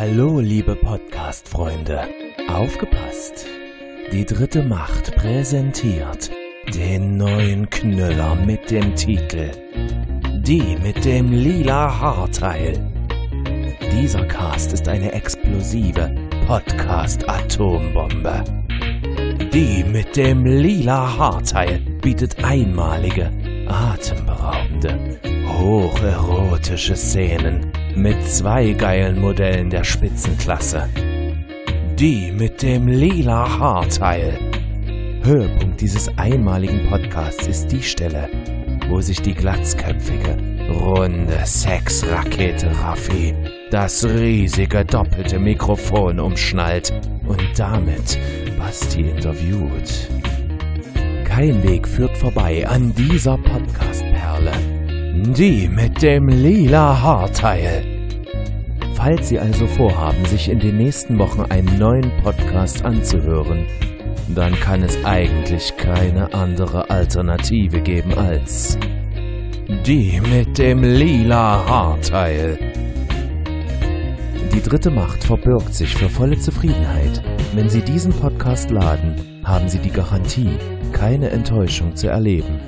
Hallo, 0.00 0.40
liebe 0.40 0.76
Podcast-Freunde. 0.76 2.08
Aufgepasst. 2.48 3.44
Die 4.10 4.24
dritte 4.24 4.62
Macht 4.62 5.14
präsentiert 5.14 6.30
den 6.74 7.18
neuen 7.18 7.68
Knüller 7.68 8.34
mit 8.34 8.70
dem 8.70 8.96
Titel 8.96 9.50
Die 10.38 10.78
mit 10.82 11.04
dem 11.04 11.30
lila 11.32 12.00
Haarteil. 12.00 12.80
Dieser 13.92 14.24
Cast 14.24 14.72
ist 14.72 14.88
eine 14.88 15.12
explosive 15.12 16.14
Podcast-Atombombe. 16.46 18.42
Die 19.52 19.84
mit 19.84 20.16
dem 20.16 20.46
lila 20.46 21.18
Haarteil 21.18 21.78
bietet 22.00 22.42
einmalige, 22.42 23.30
atemberaubende, 23.68 25.20
hocherotische 25.58 26.96
Szenen 26.96 27.70
mit 28.00 28.26
zwei 28.26 28.72
geilen 28.72 29.20
Modellen 29.20 29.68
der 29.68 29.84
Spitzenklasse. 29.84 30.88
Die 31.98 32.32
mit 32.32 32.62
dem 32.62 32.88
lila 32.88 33.58
Haarteil. 33.58 34.38
Höhepunkt 35.22 35.80
dieses 35.82 36.08
einmaligen 36.16 36.88
Podcasts 36.88 37.46
ist 37.46 37.68
die 37.68 37.82
Stelle, 37.82 38.28
wo 38.88 39.02
sich 39.02 39.20
die 39.20 39.34
glatzköpfige, 39.34 40.36
runde 40.70 41.38
Sexrakete 41.44 42.70
Raffi 42.80 43.34
das 43.70 44.04
riesige 44.04 44.84
doppelte 44.84 45.38
Mikrofon 45.38 46.18
umschnallt 46.18 46.92
und 47.26 47.46
damit 47.56 48.18
Basti 48.58 49.02
interviewt. 49.02 50.08
Kein 51.24 51.62
Weg 51.62 51.86
führt 51.86 52.16
vorbei 52.16 52.66
an 52.66 52.94
dieser 52.94 53.36
Podcast-Perle. 53.36 54.52
Die 55.36 55.68
mit 55.68 56.02
dem 56.02 56.28
lila 56.28 57.00
Haarteil. 57.00 57.89
Falls 59.02 59.30
Sie 59.30 59.38
also 59.38 59.66
vorhaben, 59.66 60.22
sich 60.26 60.50
in 60.50 60.60
den 60.60 60.76
nächsten 60.76 61.18
Wochen 61.18 61.40
einen 61.48 61.78
neuen 61.78 62.12
Podcast 62.22 62.84
anzuhören, 62.84 63.66
dann 64.28 64.52
kann 64.52 64.82
es 64.82 65.02
eigentlich 65.06 65.74
keine 65.78 66.34
andere 66.34 66.90
Alternative 66.90 67.80
geben 67.80 68.12
als 68.18 68.76
die 69.86 70.20
mit 70.20 70.58
dem 70.58 70.82
lila 70.82 71.64
Haarteil. 71.66 72.58
Die 74.54 74.60
dritte 74.60 74.90
Macht 74.90 75.24
verbirgt 75.24 75.72
sich 75.72 75.96
für 75.96 76.10
volle 76.10 76.38
Zufriedenheit. 76.38 77.22
Wenn 77.54 77.70
Sie 77.70 77.80
diesen 77.80 78.12
Podcast 78.12 78.70
laden, 78.70 79.14
haben 79.44 79.70
Sie 79.70 79.78
die 79.78 79.92
Garantie, 79.92 80.58
keine 80.92 81.30
Enttäuschung 81.30 81.96
zu 81.96 82.08
erleben. 82.08 82.60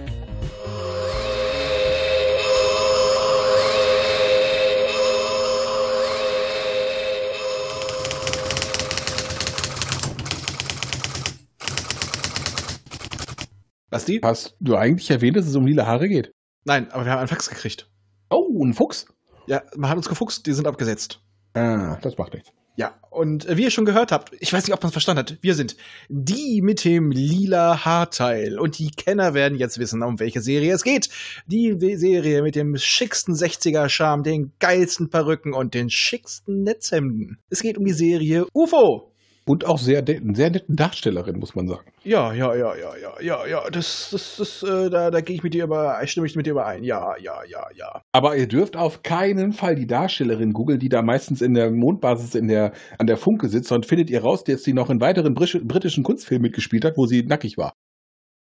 Basti? 13.92 14.20
Hast 14.22 14.56
du 14.58 14.74
eigentlich 14.74 15.10
erwähnt, 15.10 15.36
dass 15.36 15.46
es 15.46 15.54
um 15.54 15.66
lila 15.66 15.86
Haare 15.86 16.08
geht? 16.08 16.32
Nein, 16.64 16.90
aber 16.90 17.04
wir 17.04 17.12
haben 17.12 17.18
einen 17.18 17.28
Fax 17.28 17.50
gekriegt. 17.50 17.90
Oh, 18.30 18.64
ein 18.64 18.72
Fuchs. 18.72 19.06
Ja, 19.46 19.62
man 19.76 19.90
hat 19.90 19.98
uns 19.98 20.08
gefuchst, 20.08 20.46
die 20.46 20.54
sind 20.54 20.66
abgesetzt. 20.66 21.20
Ah, 21.52 21.98
das 22.00 22.16
macht 22.16 22.32
nichts. 22.32 22.50
Ja, 22.74 22.94
und 23.10 23.44
äh, 23.44 23.58
wie 23.58 23.64
ihr 23.64 23.70
schon 23.70 23.84
gehört 23.84 24.10
habt, 24.10 24.32
ich 24.40 24.50
weiß 24.50 24.64
nicht, 24.64 24.72
ob 24.72 24.82
man 24.82 24.88
es 24.88 24.94
verstanden 24.94 25.18
hat, 25.18 25.36
wir 25.42 25.54
sind 25.54 25.76
die 26.08 26.62
mit 26.62 26.86
dem 26.86 27.10
lila 27.10 27.84
Haarteil. 27.84 28.58
Und 28.58 28.78
die 28.78 28.90
Kenner 28.90 29.34
werden 29.34 29.58
jetzt 29.58 29.78
wissen, 29.78 30.02
um 30.02 30.18
welche 30.18 30.40
Serie 30.40 30.72
es 30.72 30.84
geht. 30.84 31.10
Die 31.46 31.76
Serie 31.98 32.40
mit 32.40 32.56
dem 32.56 32.78
schicksten 32.78 33.34
60er-Charme, 33.34 34.22
den 34.22 34.52
geilsten 34.58 35.10
Perücken 35.10 35.52
und 35.52 35.74
den 35.74 35.90
schicksten 35.90 36.62
Netzhemden. 36.62 37.38
Es 37.50 37.60
geht 37.60 37.76
um 37.76 37.84
die 37.84 37.92
Serie 37.92 38.46
UFO. 38.54 39.11
Und 39.44 39.64
auch 39.64 39.78
sehr, 39.78 40.04
sehr 40.06 40.50
netten 40.50 40.76
Darstellerin, 40.76 41.38
muss 41.38 41.56
man 41.56 41.66
sagen. 41.66 41.90
Ja, 42.04 42.32
ja, 42.32 42.54
ja, 42.54 42.76
ja, 42.76 42.96
ja, 42.96 43.20
ja, 43.20 43.46
ja, 43.46 43.70
das, 43.70 44.10
das, 44.12 44.36
das, 44.36 44.62
äh, 44.62 44.88
da, 44.88 45.10
da 45.10 45.20
gehe 45.20 45.34
ich 45.34 45.42
mit 45.42 45.52
dir 45.52 45.64
über, 45.64 46.00
stimme 46.06 46.26
ich 46.28 46.36
mit 46.36 46.46
dir 46.46 46.52
überein. 46.52 46.84
Ja, 46.84 47.16
ja, 47.18 47.42
ja, 47.48 47.66
ja. 47.74 48.02
Aber 48.12 48.36
ihr 48.36 48.46
dürft 48.46 48.76
auf 48.76 49.02
keinen 49.02 49.52
Fall 49.52 49.74
die 49.74 49.88
Darstellerin 49.88 50.52
googeln, 50.52 50.78
die 50.78 50.88
da 50.88 51.02
meistens 51.02 51.42
in 51.42 51.54
der 51.54 51.72
Mondbasis 51.72 52.36
in 52.36 52.46
der, 52.46 52.72
an 52.98 53.08
der 53.08 53.16
Funke 53.16 53.48
sitzt 53.48 53.72
und 53.72 53.84
findet 53.84 54.10
ihr 54.10 54.22
raus, 54.22 54.44
dass 54.44 54.62
sie 54.62 54.74
noch 54.74 54.90
in 54.90 55.00
weiteren 55.00 55.34
britischen 55.34 56.04
Kunstfilmen 56.04 56.42
mitgespielt 56.42 56.84
hat, 56.84 56.96
wo 56.96 57.06
sie 57.06 57.24
nackig 57.24 57.58
war. 57.58 57.72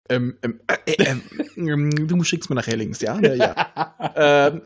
Ähm, 0.10 0.38
ähm, 0.44 0.60
äh, 0.68 0.92
äh, 0.92 1.16
ähm, 1.56 1.92
du 2.08 2.24
schickst 2.24 2.50
mir 2.50 2.56
nachher 2.56 2.76
Links, 2.76 3.02
ja? 3.02 3.20
Ja, 3.22 3.34
ja. 3.36 3.96
ähm, 4.16 4.62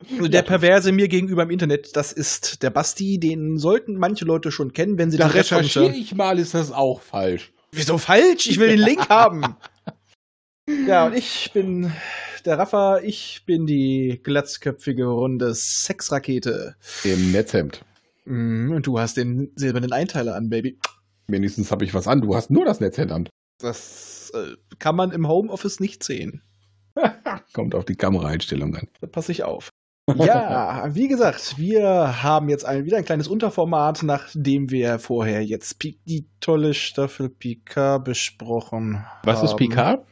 der 0.00 0.42
Perverse 0.42 0.92
mir 0.92 1.08
gegenüber 1.08 1.42
im 1.42 1.50
Internet, 1.50 1.96
das 1.96 2.12
ist 2.12 2.62
der 2.62 2.70
Basti, 2.70 3.18
den 3.18 3.58
sollten 3.58 3.96
manche 3.96 4.24
Leute 4.24 4.52
schon 4.52 4.72
kennen, 4.72 4.98
wenn 4.98 5.10
sie 5.10 5.16
Da 5.18 5.26
recherchiere 5.26 5.94
ich 5.94 6.14
mal, 6.14 6.38
ist 6.38 6.54
das 6.54 6.70
auch 6.72 7.00
falsch. 7.00 7.52
Wieso 7.72 7.98
falsch? 7.98 8.46
Ich 8.46 8.58
will 8.58 8.68
den 8.68 8.80
Link 8.80 9.08
haben. 9.08 9.56
Ja, 10.86 11.06
und 11.06 11.16
ich 11.16 11.50
bin 11.52 11.92
der 12.44 12.58
Raffa, 12.58 13.00
ich 13.00 13.42
bin 13.46 13.66
die 13.66 14.20
glatzköpfige 14.22 15.06
runde 15.06 15.54
Sexrakete. 15.54 16.76
Im 17.04 17.32
Netzhemd. 17.32 17.84
Mm, 18.24 18.72
Und 18.72 18.86
du 18.86 18.98
hast 18.98 19.16
den 19.16 19.52
silbernen 19.56 19.92
Einteiler 19.92 20.34
an, 20.34 20.48
Baby. 20.48 20.78
Wenigstens 21.26 21.70
habe 21.70 21.84
ich 21.84 21.92
was 21.94 22.06
an. 22.06 22.20
Du 22.20 22.34
hast 22.34 22.50
nur 22.50 22.64
das 22.64 22.80
Netzhemd 22.80 23.12
an. 23.12 23.28
Das 23.58 24.30
äh, 24.34 24.54
kann 24.78 24.94
man 24.96 25.10
im 25.10 25.26
Homeoffice 25.28 25.80
nicht 25.80 26.04
sehen. 26.04 26.42
Kommt 27.52 27.74
auf 27.74 27.84
die 27.84 27.96
Kameraeinstellung 27.96 28.76
an. 28.76 28.88
Da 29.00 29.06
passe 29.06 29.32
ich 29.32 29.42
auf. 29.42 29.70
Ja, 30.16 30.88
wie 30.94 31.08
gesagt, 31.08 31.58
wir 31.58 32.22
haben 32.22 32.48
jetzt 32.48 32.64
ein, 32.64 32.84
wieder 32.84 32.96
ein 32.96 33.04
kleines 33.04 33.28
Unterformat, 33.28 34.02
nachdem 34.02 34.70
wir 34.70 34.98
vorher 34.98 35.44
jetzt 35.44 35.78
Pi- 35.78 35.98
die 36.06 36.26
tolle 36.40 36.74
Staffel 36.74 37.28
Picard 37.28 38.04
besprochen 38.04 39.04
Was 39.24 39.38
haben. 39.38 39.44
ist 39.46 39.56
Picard? 39.56 40.04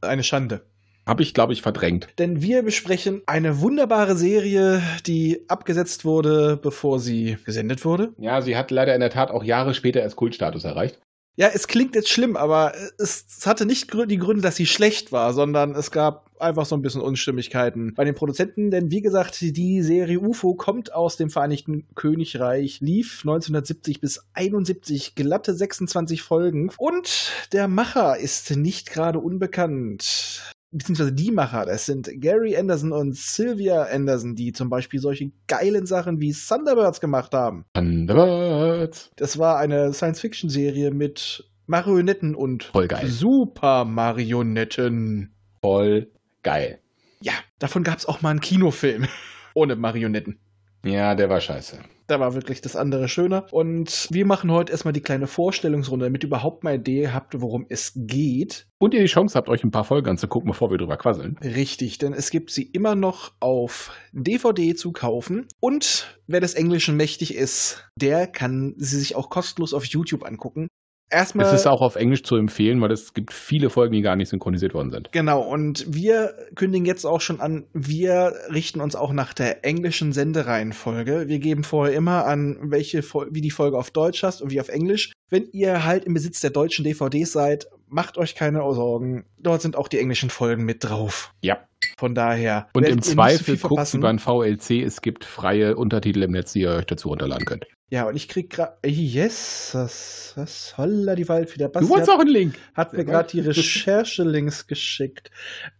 Eine 0.00 0.22
Schande. 0.22 0.62
Habe 1.06 1.22
ich, 1.22 1.32
glaube 1.32 1.54
ich, 1.54 1.62
verdrängt. 1.62 2.08
Denn 2.18 2.42
wir 2.42 2.62
besprechen 2.62 3.22
eine 3.26 3.60
wunderbare 3.60 4.14
Serie, 4.14 4.82
die 5.06 5.42
abgesetzt 5.48 6.04
wurde, 6.04 6.58
bevor 6.60 7.00
sie 7.00 7.38
gesendet 7.46 7.84
wurde. 7.86 8.12
Ja, 8.18 8.42
sie 8.42 8.56
hat 8.58 8.70
leider 8.70 8.94
in 8.94 9.00
der 9.00 9.08
Tat 9.08 9.30
auch 9.30 9.42
Jahre 9.42 9.72
später 9.72 10.00
erst 10.00 10.16
Kultstatus 10.16 10.64
erreicht. 10.64 11.00
Ja, 11.38 11.46
es 11.54 11.68
klingt 11.68 11.94
jetzt 11.94 12.08
schlimm, 12.08 12.36
aber 12.36 12.72
es, 12.98 13.24
es 13.28 13.46
hatte 13.46 13.64
nicht 13.64 13.92
grü- 13.92 14.06
die 14.06 14.18
Gründe, 14.18 14.42
dass 14.42 14.56
sie 14.56 14.66
schlecht 14.66 15.12
war, 15.12 15.32
sondern 15.32 15.76
es 15.76 15.92
gab 15.92 16.28
einfach 16.40 16.66
so 16.66 16.74
ein 16.74 16.82
bisschen 16.82 17.00
Unstimmigkeiten 17.00 17.94
bei 17.94 18.04
den 18.04 18.16
Produzenten. 18.16 18.72
Denn 18.72 18.90
wie 18.90 19.02
gesagt, 19.02 19.40
die 19.40 19.82
Serie 19.82 20.18
UFO 20.18 20.54
kommt 20.54 20.92
aus 20.92 21.16
dem 21.16 21.30
Vereinigten 21.30 21.86
Königreich, 21.94 22.80
lief 22.80 23.20
1970 23.20 24.00
bis 24.00 24.26
71 24.34 25.14
glatte 25.14 25.54
26 25.54 26.22
Folgen 26.22 26.72
und 26.76 27.30
der 27.52 27.68
Macher 27.68 28.18
ist 28.18 28.56
nicht 28.56 28.90
gerade 28.90 29.20
unbekannt. 29.20 30.42
Beziehungsweise 30.70 31.12
die 31.12 31.30
Macher, 31.30 31.64
das 31.64 31.86
sind 31.86 32.10
Gary 32.20 32.56
Anderson 32.56 32.92
und 32.92 33.16
Sylvia 33.16 33.84
Anderson, 33.84 34.34
die 34.34 34.52
zum 34.52 34.68
Beispiel 34.68 35.00
solche 35.00 35.30
geilen 35.46 35.86
Sachen 35.86 36.20
wie 36.20 36.32
Thunderbirds 36.32 37.00
gemacht 37.00 37.32
haben. 37.32 37.64
Thunderbirds. 37.74 39.10
Das 39.16 39.38
war 39.38 39.58
eine 39.58 39.94
Science-Fiction-Serie 39.94 40.90
mit 40.90 41.48
Marionetten 41.66 42.34
und 42.34 42.64
Voll 42.64 42.88
geil. 42.88 43.06
Super 43.06 43.84
Marionetten. 43.86 45.34
Voll 45.62 46.10
geil. 46.42 46.80
Ja, 47.20 47.32
davon 47.58 47.82
gab 47.82 47.98
es 47.98 48.06
auch 48.06 48.20
mal 48.20 48.30
einen 48.30 48.40
Kinofilm 48.40 49.06
ohne 49.54 49.74
Marionetten. 49.74 50.38
Ja, 50.84 51.14
der 51.14 51.30
war 51.30 51.40
scheiße. 51.40 51.78
Da 52.08 52.18
war 52.20 52.34
wirklich 52.34 52.62
das 52.62 52.74
andere 52.74 53.06
schöner. 53.06 53.46
Und 53.52 54.08
wir 54.10 54.24
machen 54.24 54.50
heute 54.50 54.72
erstmal 54.72 54.94
die 54.94 55.02
kleine 55.02 55.26
Vorstellungsrunde, 55.26 56.06
damit 56.06 56.24
ihr 56.24 56.28
überhaupt 56.28 56.64
mal 56.64 56.76
Idee 56.76 57.08
habt, 57.08 57.40
worum 57.40 57.66
es 57.68 57.92
geht. 57.94 58.66
Und 58.78 58.94
ihr 58.94 59.00
die 59.00 59.06
Chance 59.06 59.36
habt, 59.36 59.50
euch 59.50 59.62
ein 59.62 59.70
paar 59.70 59.84
Folgen 59.84 60.08
anzugucken, 60.08 60.50
bevor 60.50 60.70
wir 60.70 60.78
drüber 60.78 60.96
quasseln. 60.96 61.36
Richtig, 61.42 61.98
denn 61.98 62.14
es 62.14 62.30
gibt 62.30 62.50
sie 62.50 62.62
immer 62.62 62.94
noch 62.94 63.32
auf 63.40 63.92
DVD 64.12 64.74
zu 64.74 64.92
kaufen. 64.92 65.46
Und 65.60 66.18
wer 66.26 66.40
des 66.40 66.54
Englischen 66.54 66.96
mächtig 66.96 67.34
ist, 67.34 67.84
der 67.94 68.26
kann 68.26 68.74
sie 68.78 68.98
sich 68.98 69.14
auch 69.14 69.28
kostenlos 69.28 69.74
auf 69.74 69.84
YouTube 69.84 70.24
angucken. 70.24 70.68
Erstmal. 71.10 71.46
Es 71.46 71.52
ist 71.52 71.66
auch 71.66 71.80
auf 71.80 71.96
Englisch 71.96 72.22
zu 72.22 72.36
empfehlen, 72.36 72.80
weil 72.80 72.92
es 72.92 73.14
gibt 73.14 73.32
viele 73.32 73.70
Folgen, 73.70 73.94
die 73.94 74.02
gar 74.02 74.16
nicht 74.16 74.28
synchronisiert 74.28 74.74
worden 74.74 74.90
sind. 74.90 75.10
Genau, 75.12 75.40
und 75.40 75.86
wir 75.88 76.34
kündigen 76.54 76.84
jetzt 76.84 77.06
auch 77.06 77.20
schon 77.20 77.40
an, 77.40 77.64
wir 77.72 78.34
richten 78.52 78.80
uns 78.80 78.94
auch 78.94 79.12
nach 79.12 79.32
der 79.32 79.64
englischen 79.64 80.12
Sendereihenfolge. 80.12 81.28
Wir 81.28 81.38
geben 81.38 81.64
vorher 81.64 81.96
immer 81.96 82.26
an, 82.26 82.58
welche 82.60 83.02
Fol 83.02 83.28
wie 83.30 83.40
die 83.40 83.50
Folge 83.50 83.78
auf 83.78 83.90
Deutsch 83.90 84.22
hast 84.22 84.42
und 84.42 84.50
wie 84.50 84.60
auf 84.60 84.68
Englisch. 84.68 85.12
Wenn 85.30 85.46
ihr 85.52 85.84
halt 85.84 86.04
im 86.04 86.14
Besitz 86.14 86.40
der 86.40 86.50
deutschen 86.50 86.84
DVDs 86.84 87.32
seid, 87.32 87.68
macht 87.88 88.18
euch 88.18 88.34
keine 88.34 88.58
Sorgen. 88.74 89.24
Dort 89.38 89.62
sind 89.62 89.76
auch 89.76 89.88
die 89.88 89.98
englischen 89.98 90.30
Folgen 90.30 90.64
mit 90.64 90.84
drauf. 90.84 91.32
Ja. 91.40 91.58
Von 91.96 92.14
daher. 92.14 92.68
Und 92.74 92.86
im 92.86 93.02
Zweifel 93.02 93.56
guckt 93.56 93.94
über 93.94 94.08
ein 94.08 94.18
VLC, 94.18 94.82
es 94.82 95.00
gibt 95.00 95.24
freie 95.24 95.76
Untertitel 95.76 96.22
im 96.22 96.32
Netz, 96.32 96.52
die 96.52 96.60
ihr 96.60 96.70
euch 96.70 96.86
dazu 96.86 97.08
runterladen 97.08 97.46
könnt. 97.46 97.66
Ja, 97.90 98.04
und 98.06 98.16
ich 98.16 98.28
krieg 98.28 98.50
gerade. 98.50 98.76
Yes, 98.86 99.70
das, 99.72 100.32
das 100.36 100.76
holla 100.76 101.14
die 101.14 101.28
Waldfee. 101.28 101.58
Der 101.58 101.68
Du 101.68 101.88
wolltest 101.88 102.10
hat, 102.10 102.16
auch 102.16 102.20
einen 102.20 102.30
Link. 102.30 102.58
hat 102.74 102.92
mir 102.92 103.04
gerade 103.04 103.28
die. 103.28 103.40
Recherche-Links 103.48 104.66
geschickt. 104.66 105.30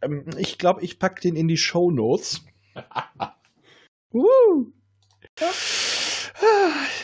Ähm, 0.01 0.25
ich 0.39 0.57
glaube, 0.59 0.83
ich 0.83 0.99
pack 0.99 1.21
den 1.21 1.37
in 1.37 1.49
die 1.49 1.59
Show 1.59 1.91
Notes. 1.91 2.43
Uh. 4.11 4.73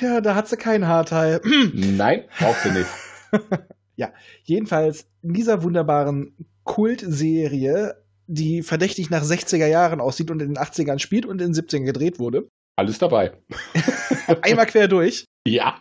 Ja, 0.01 0.23
da 0.23 0.35
hat 0.35 0.49
sie 0.49 0.57
kein 0.57 0.87
Haarteil. 0.87 1.43
Nein, 1.75 2.25
brauchst 2.39 2.65
du 2.65 2.71
nicht. 2.73 2.89
Jedenfalls 4.45 5.07
in 5.23 5.35
dieser 5.35 5.63
wunderbaren 5.63 6.35
Kultserie, 6.65 8.03
die 8.27 8.63
verdächtig 8.63 9.11
nach 9.11 9.23
60er 9.23 9.67
Jahren 9.67 10.01
aussieht 10.01 10.31
und 10.31 10.41
in 10.41 10.55
den 10.55 10.59
80ern 10.59 10.99
spielt 10.99 11.27
und 11.27 11.43
in 11.43 11.53
den 11.53 11.63
70ern 11.63 11.85
gedreht 11.85 12.19
wurde, 12.19 12.49
Alles 12.77 12.99
dabei. 12.99 13.33
einmal 14.43 14.67
quer 14.67 14.89
durch, 14.89 15.25
Ja. 15.47 15.77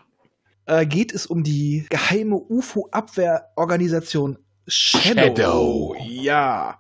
äh, 0.66 0.86
geht 0.86 1.12
es 1.14 1.26
um 1.26 1.44
die 1.44 1.86
geheime 1.90 2.36
UFO-Abwehrorganisation 2.36 4.38
Shadow. 4.68 5.36
Shadow. 5.36 5.96
Ja, 6.00 6.78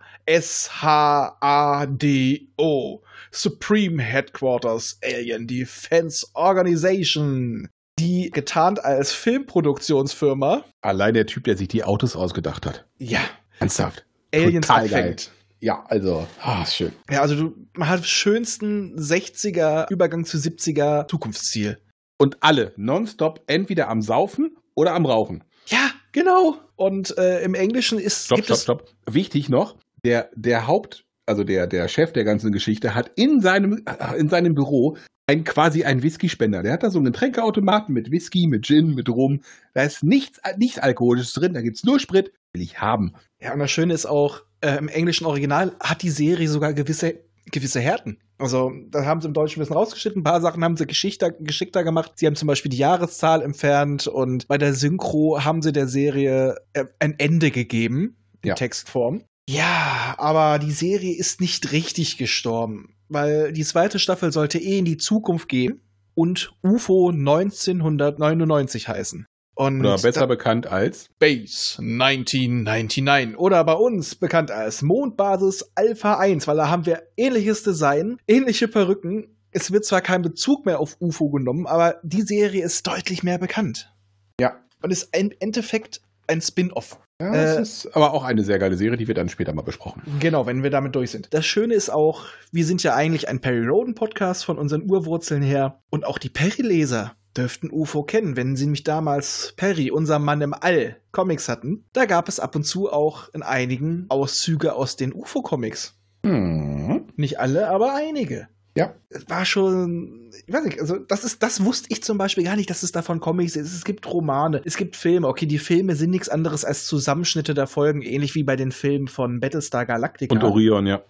S-H-A-D-O. 1.63 3.01
Supreme 3.31 4.01
Headquarters 4.01 4.99
Alien 5.03 5.47
Defense 5.47 6.25
Organization. 6.33 7.67
Die 7.99 8.31
getarnt 8.31 8.83
als 8.83 9.13
Filmproduktionsfirma, 9.13 10.63
Allein 10.81 11.13
der 11.13 11.27
Typ, 11.27 11.43
der 11.43 11.57
sich 11.57 11.67
die 11.67 11.83
Autos 11.83 12.15
ausgedacht 12.15 12.65
hat. 12.65 12.85
ja, 12.97 13.19
Ernsthaft. 13.59 14.05
Aliens 14.33 14.65
Total 14.67 14.85
abfängt. 14.85 15.31
Ja, 15.63 15.85
also, 15.87 16.27
ah, 16.41 16.65
schön. 16.65 16.91
Ja, 17.09 17.21
also 17.21 17.35
du, 17.35 17.55
man 17.77 17.87
hat 17.87 18.05
schönsten 18.05 18.99
60er 18.99 19.89
Übergang 19.89 20.25
zu 20.25 20.35
70er 20.35 21.07
Zukunftsziel. 21.07 21.77
Und 22.17 22.43
alle 22.43 22.73
nonstop 22.75 23.41
entweder 23.47 23.87
am 23.87 24.01
Saufen 24.01 24.57
oder 24.75 24.93
am 24.93 25.05
Rauchen. 25.05 25.45
Ja, 25.67 25.91
genau. 26.11 26.57
Und 26.75 27.17
äh, 27.17 27.41
im 27.43 27.55
Englischen 27.55 27.97
ist 27.97 28.25
Stopp, 28.25 28.35
gibt 28.35 28.47
stopp, 28.47 28.57
es 28.57 28.63
stopp. 28.63 28.93
Wichtig 29.09 29.47
noch, 29.47 29.77
der, 30.03 30.29
der 30.35 30.67
Haupt, 30.67 31.05
also 31.25 31.45
der, 31.45 31.65
der 31.65 31.87
Chef 31.87 32.11
der 32.11 32.25
ganzen 32.25 32.51
Geschichte 32.51 32.93
hat 32.93 33.11
in 33.15 33.39
seinem, 33.39 33.85
in 34.17 34.27
seinem 34.27 34.55
Büro 34.55 34.97
ein, 35.27 35.45
quasi 35.45 35.85
einen 35.85 36.03
Whisky-Spender. 36.03 36.61
Der 36.61 36.73
hat 36.73 36.83
da 36.83 36.89
so 36.89 36.99
einen 36.99 37.05
Getränkeautomaten 37.05 37.93
mit 37.93 38.11
Whisky, 38.11 38.47
mit 38.47 38.65
Gin, 38.65 38.95
mit 38.95 39.07
Rum. 39.07 39.39
Da 39.73 39.83
ist 39.83 40.03
nichts, 40.03 40.41
nichts 40.57 40.77
Alkoholisches 40.77 41.31
drin, 41.31 41.53
da 41.53 41.61
gibt's 41.61 41.85
nur 41.85 42.01
Sprit. 42.01 42.33
Will 42.51 42.61
ich 42.61 42.81
haben. 42.81 43.13
Ja, 43.39 43.53
und 43.53 43.59
das 43.59 43.71
Schöne 43.71 43.93
ist 43.93 44.05
auch, 44.05 44.41
äh, 44.63 44.77
im 44.77 44.87
englischen 44.87 45.25
Original 45.25 45.75
hat 45.79 46.01
die 46.01 46.09
Serie 46.09 46.47
sogar 46.49 46.73
gewisse, 46.73 47.15
gewisse 47.51 47.79
Härten. 47.81 48.17
Also, 48.39 48.71
da 48.89 49.05
haben 49.05 49.21
sie 49.21 49.27
im 49.27 49.33
Deutschen 49.33 49.59
ein 49.59 49.61
bisschen 49.61 49.75
rausgeschnitten. 49.77 50.21
Ein 50.21 50.23
paar 50.23 50.41
Sachen 50.41 50.63
haben 50.63 50.75
sie 50.77 50.87
geschickter, 50.87 51.31
geschickter 51.31 51.83
gemacht. 51.83 52.13
Sie 52.15 52.25
haben 52.25 52.35
zum 52.35 52.47
Beispiel 52.47 52.69
die 52.71 52.77
Jahreszahl 52.77 53.41
entfernt 53.41 54.07
und 54.07 54.47
bei 54.47 54.57
der 54.57 54.73
Synchro 54.73 55.43
haben 55.43 55.61
sie 55.61 55.71
der 55.71 55.87
Serie 55.87 56.55
äh, 56.73 56.85
ein 56.99 57.15
Ende 57.19 57.51
gegeben, 57.51 58.17
in 58.41 58.49
Ja. 58.49 58.55
Textform. 58.55 59.23
Ja, 59.47 60.15
aber 60.17 60.57
die 60.59 60.71
Serie 60.71 61.15
ist 61.15 61.41
nicht 61.41 61.71
richtig 61.73 62.17
gestorben, 62.17 62.95
weil 63.09 63.51
die 63.53 63.65
zweite 63.65 63.99
Staffel 63.99 64.31
sollte 64.31 64.57
eh 64.57 64.79
in 64.79 64.85
die 64.85 64.97
Zukunft 64.97 65.49
gehen 65.49 65.81
und 66.15 66.53
UFO 66.63 67.09
1999 67.09 68.87
heißen. 68.87 69.25
Und 69.55 69.81
Oder 69.81 69.97
besser 69.97 70.25
bekannt 70.25 70.65
als 70.65 71.09
Base 71.19 71.77
1999 71.79 73.37
oder 73.37 73.63
bei 73.63 73.73
uns 73.73 74.15
bekannt 74.15 74.49
als 74.51 74.81
Mondbasis 74.81 75.71
Alpha 75.75 76.17
1, 76.17 76.47
weil 76.47 76.57
da 76.57 76.69
haben 76.69 76.85
wir 76.85 77.03
ähnliches 77.17 77.63
Design, 77.63 78.17
ähnliche 78.27 78.67
Perücken. 78.67 79.35
Es 79.51 79.71
wird 79.71 79.85
zwar 79.85 80.01
kein 80.01 80.23
Bezug 80.23 80.65
mehr 80.65 80.79
auf 80.79 80.97
UFO 80.99 81.29
genommen, 81.29 81.67
aber 81.67 81.99
die 82.03 82.23
Serie 82.23 82.63
ist 82.63 82.87
deutlich 82.87 83.21
mehr 83.21 83.37
bekannt 83.37 83.93
Ja. 84.39 84.55
und 84.81 84.91
ist 84.91 85.15
im 85.15 85.31
Endeffekt 85.39 86.01
ein 86.27 86.41
Spin-off. 86.41 86.97
Ja, 87.21 87.31
das 87.31 87.57
Äh, 87.57 87.61
ist 87.61 87.95
aber 87.95 88.13
auch 88.13 88.23
eine 88.23 88.43
sehr 88.43 88.59
geile 88.59 88.75
Serie, 88.75 88.97
die 88.97 89.07
wird 89.07 89.17
dann 89.17 89.29
später 89.29 89.53
mal 89.53 89.61
besprochen. 89.61 90.01
Genau, 90.19 90.45
wenn 90.45 90.63
wir 90.63 90.69
damit 90.69 90.95
durch 90.95 91.11
sind. 91.11 91.33
Das 91.33 91.45
Schöne 91.45 91.73
ist 91.73 91.89
auch, 91.89 92.25
wir 92.51 92.65
sind 92.65 92.83
ja 92.83 92.95
eigentlich 92.95 93.29
ein 93.29 93.39
Perry 93.39 93.65
Roden 93.65 93.95
Podcast 93.95 94.45
von 94.45 94.57
unseren 94.57 94.89
Urwurzeln 94.89 95.41
her 95.41 95.79
und 95.89 96.05
auch 96.05 96.17
die 96.17 96.29
Perry-Leser 96.29 97.15
dürften 97.37 97.71
UFO 97.71 98.03
kennen, 98.03 98.35
wenn 98.35 98.55
sie 98.55 98.65
nämlich 98.65 98.83
damals 98.83 99.53
Perry, 99.57 99.89
unser 99.89 100.19
Mann 100.19 100.41
im 100.41 100.53
All, 100.53 100.97
Comics 101.11 101.49
hatten. 101.49 101.85
Da 101.93 102.05
gab 102.05 102.27
es 102.29 102.39
ab 102.39 102.55
und 102.55 102.63
zu 102.63 102.91
auch 102.91 103.29
in 103.33 103.41
einigen 103.41 104.05
Auszüge 104.09 104.75
aus 104.75 104.95
den 104.97 105.13
UFO-Comics. 105.13 105.95
Hm. 106.25 107.07
Nicht 107.15 107.39
alle, 107.39 107.69
aber 107.69 107.95
einige. 107.95 108.47
Ja. 108.75 108.95
Es 109.09 109.29
war 109.29 109.45
schon, 109.45 110.31
ich 110.47 110.51
weiß 110.51 110.65
nicht, 110.65 110.79
also 110.79 110.97
das 110.97 111.23
ist, 111.23 111.43
das 111.43 111.63
wusste 111.63 111.87
ich 111.91 112.03
zum 112.03 112.17
Beispiel 112.17 112.43
gar 112.43 112.55
nicht, 112.55 112.69
dass 112.69 112.81
es 112.81 112.91
davon 112.91 113.19
Comics 113.19 113.55
ist. 113.55 113.73
Es 113.73 113.83
gibt 113.83 114.11
Romane, 114.11 114.61
es 114.65 114.77
gibt 114.77 114.95
Filme. 114.95 115.27
Okay, 115.27 115.45
die 115.45 115.59
Filme 115.59 115.95
sind 115.95 116.09
nichts 116.09 116.29
anderes 116.29 116.65
als 116.65 116.87
Zusammenschnitte 116.87 117.53
der 117.53 117.67
Folgen, 117.67 118.01
ähnlich 118.01 118.33
wie 118.35 118.43
bei 118.43 118.55
den 118.55 118.71
Filmen 118.71 119.07
von 119.07 119.39
Battlestar 119.39 119.85
Galactica. 119.85 120.33
Und 120.33 120.43
Orion, 120.43 120.87
ja. 120.87 121.03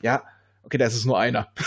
Ja, 0.00 0.22
okay, 0.62 0.78
da 0.78 0.86
ist 0.86 0.94
es 0.94 1.04
nur 1.04 1.18
einer. 1.18 1.48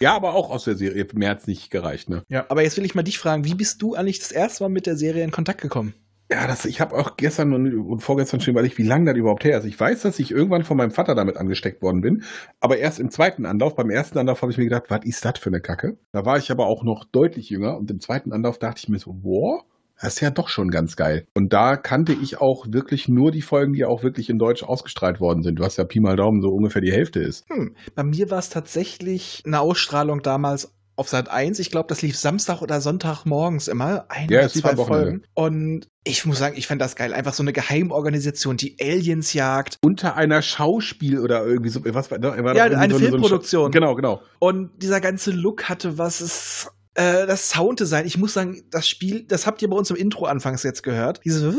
Ja, 0.00 0.14
aber 0.14 0.34
auch 0.34 0.50
aus 0.50 0.64
der 0.64 0.76
Serie. 0.76 1.06
Mehr 1.14 1.30
hat's 1.30 1.46
nicht 1.46 1.70
gereicht, 1.70 2.10
ne? 2.10 2.24
Ja. 2.28 2.44
Aber 2.50 2.62
jetzt 2.62 2.76
will 2.76 2.84
ich 2.84 2.94
mal 2.94 3.02
dich 3.02 3.18
fragen, 3.18 3.44
wie 3.44 3.54
bist 3.54 3.80
du 3.80 3.94
eigentlich 3.94 4.18
das 4.18 4.32
erste 4.32 4.64
Mal 4.64 4.68
mit 4.68 4.84
der 4.86 4.96
Serie 4.96 5.24
in 5.24 5.30
Kontakt 5.30 5.62
gekommen? 5.62 5.94
Ja, 6.34 6.48
das, 6.48 6.64
ich 6.64 6.80
habe 6.80 6.96
auch 6.96 7.16
gestern 7.16 7.52
und, 7.52 7.72
und 7.72 8.00
vorgestern 8.00 8.40
schon 8.40 8.54
überlegt, 8.54 8.76
wie 8.76 8.82
lange 8.82 9.04
das 9.04 9.16
überhaupt 9.16 9.44
her 9.44 9.56
ist. 9.56 9.66
Ich 9.66 9.78
weiß, 9.78 10.02
dass 10.02 10.18
ich 10.18 10.32
irgendwann 10.32 10.64
von 10.64 10.76
meinem 10.76 10.90
Vater 10.90 11.14
damit 11.14 11.36
angesteckt 11.36 11.80
worden 11.80 12.00
bin, 12.00 12.24
aber 12.58 12.76
erst 12.76 12.98
im 12.98 13.08
zweiten 13.08 13.46
Anlauf. 13.46 13.76
Beim 13.76 13.88
ersten 13.88 14.18
Anlauf 14.18 14.42
habe 14.42 14.50
ich 14.50 14.58
mir 14.58 14.64
gedacht, 14.64 14.86
was 14.88 15.04
ist 15.04 15.24
das 15.24 15.38
für 15.38 15.50
eine 15.50 15.60
Kacke? 15.60 15.96
Da 16.10 16.24
war 16.26 16.36
ich 16.36 16.50
aber 16.50 16.66
auch 16.66 16.82
noch 16.82 17.04
deutlich 17.04 17.50
jünger 17.50 17.78
und 17.78 17.88
im 17.88 18.00
zweiten 18.00 18.32
Anlauf 18.32 18.58
dachte 18.58 18.80
ich 18.82 18.88
mir 18.88 18.98
so, 18.98 19.12
wow, 19.22 19.62
das 20.00 20.14
ist 20.14 20.20
ja 20.22 20.30
doch 20.30 20.48
schon 20.48 20.70
ganz 20.70 20.96
geil. 20.96 21.28
Und 21.34 21.52
da 21.52 21.76
kannte 21.76 22.12
ich 22.12 22.40
auch 22.40 22.66
wirklich 22.68 23.08
nur 23.08 23.30
die 23.30 23.42
Folgen, 23.42 23.72
die 23.72 23.84
auch 23.84 24.02
wirklich 24.02 24.28
in 24.28 24.38
Deutsch 24.38 24.64
ausgestrahlt 24.64 25.20
worden 25.20 25.42
sind. 25.44 25.60
Hast 25.60 25.76
ja 25.76 25.84
Pi 25.84 26.00
mal 26.00 26.16
Daumen 26.16 26.42
so 26.42 26.48
ungefähr 26.48 26.82
die 26.82 26.90
Hälfte 26.90 27.20
ist. 27.20 27.48
Hm. 27.48 27.76
Bei 27.94 28.02
mir 28.02 28.28
war 28.32 28.40
es 28.40 28.48
tatsächlich 28.48 29.44
eine 29.46 29.60
Ausstrahlung 29.60 30.20
damals 30.20 30.74
auf 30.96 31.08
Sat 31.08 31.30
1. 31.30 31.58
Ich 31.58 31.70
glaube, 31.70 31.88
das 31.88 32.02
lief 32.02 32.16
Samstag 32.16 32.62
oder 32.62 32.80
Sonntag 32.80 33.24
morgens 33.24 33.68
immer. 33.68 34.06
Ein 34.08 34.28
Ja, 34.30 34.40
oder 34.40 34.48
zwei. 34.48 34.76
Folgen. 34.76 35.22
Und 35.34 35.88
ich 36.04 36.24
muss 36.26 36.38
sagen, 36.38 36.54
ich 36.56 36.66
fand 36.66 36.80
das 36.80 36.96
geil. 36.96 37.12
Einfach 37.14 37.34
so 37.34 37.42
eine 37.42 37.52
Geheimorganisation, 37.52 38.56
die 38.56 38.76
Aliens 38.80 39.32
jagt. 39.32 39.78
Unter 39.82 40.16
einer 40.16 40.42
Schauspiel 40.42 41.18
oder 41.18 41.44
irgendwie 41.44 41.70
so, 41.70 41.80
was 41.84 42.10
war, 42.10 42.22
war 42.22 42.56
Ja, 42.56 42.64
eine 42.64 42.92
so 42.94 42.98
so 43.00 43.06
Filmproduktion. 43.06 43.70
genau, 43.70 43.94
genau. 43.94 44.22
Und 44.38 44.70
dieser 44.82 45.00
ganze 45.00 45.30
Look 45.30 45.68
hatte 45.68 45.98
was 45.98 46.20
es. 46.20 46.70
Äh, 46.96 47.26
das 47.26 47.50
Sounddesign, 47.50 48.06
ich 48.06 48.18
muss 48.18 48.34
sagen, 48.34 48.62
das 48.70 48.88
Spiel, 48.88 49.24
das 49.24 49.48
habt 49.48 49.60
ihr 49.62 49.68
bei 49.68 49.76
uns 49.76 49.90
im 49.90 49.96
Intro 49.96 50.26
anfangs 50.26 50.62
jetzt 50.62 50.84
gehört. 50.84 51.20
Diese, 51.24 51.52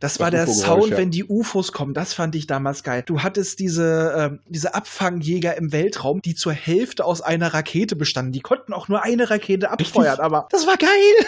das 0.00 0.20
war 0.20 0.30
der 0.30 0.46
Sound, 0.46 0.90
ja. 0.90 0.96
wenn 0.96 1.10
die 1.10 1.24
UFOs 1.24 1.72
kommen. 1.72 1.94
Das 1.94 2.14
fand 2.14 2.34
ich 2.34 2.46
damals 2.46 2.82
geil. 2.82 3.02
Du 3.04 3.20
hattest 3.22 3.58
diese, 3.58 4.14
ähm, 4.16 4.40
diese 4.48 4.74
Abfangjäger 4.74 5.56
im 5.56 5.72
Weltraum, 5.72 6.20
die 6.22 6.34
zur 6.34 6.52
Hälfte 6.52 7.04
aus 7.04 7.20
einer 7.20 7.54
Rakete 7.54 7.96
bestanden. 7.96 8.32
Die 8.32 8.40
konnten 8.40 8.72
auch 8.72 8.88
nur 8.88 9.02
eine 9.02 9.30
Rakete 9.30 9.70
abfeuern, 9.70 10.06
Richtig. 10.06 10.24
aber 10.24 10.48
das 10.50 10.66
war 10.66 10.76
geil. 10.76 11.26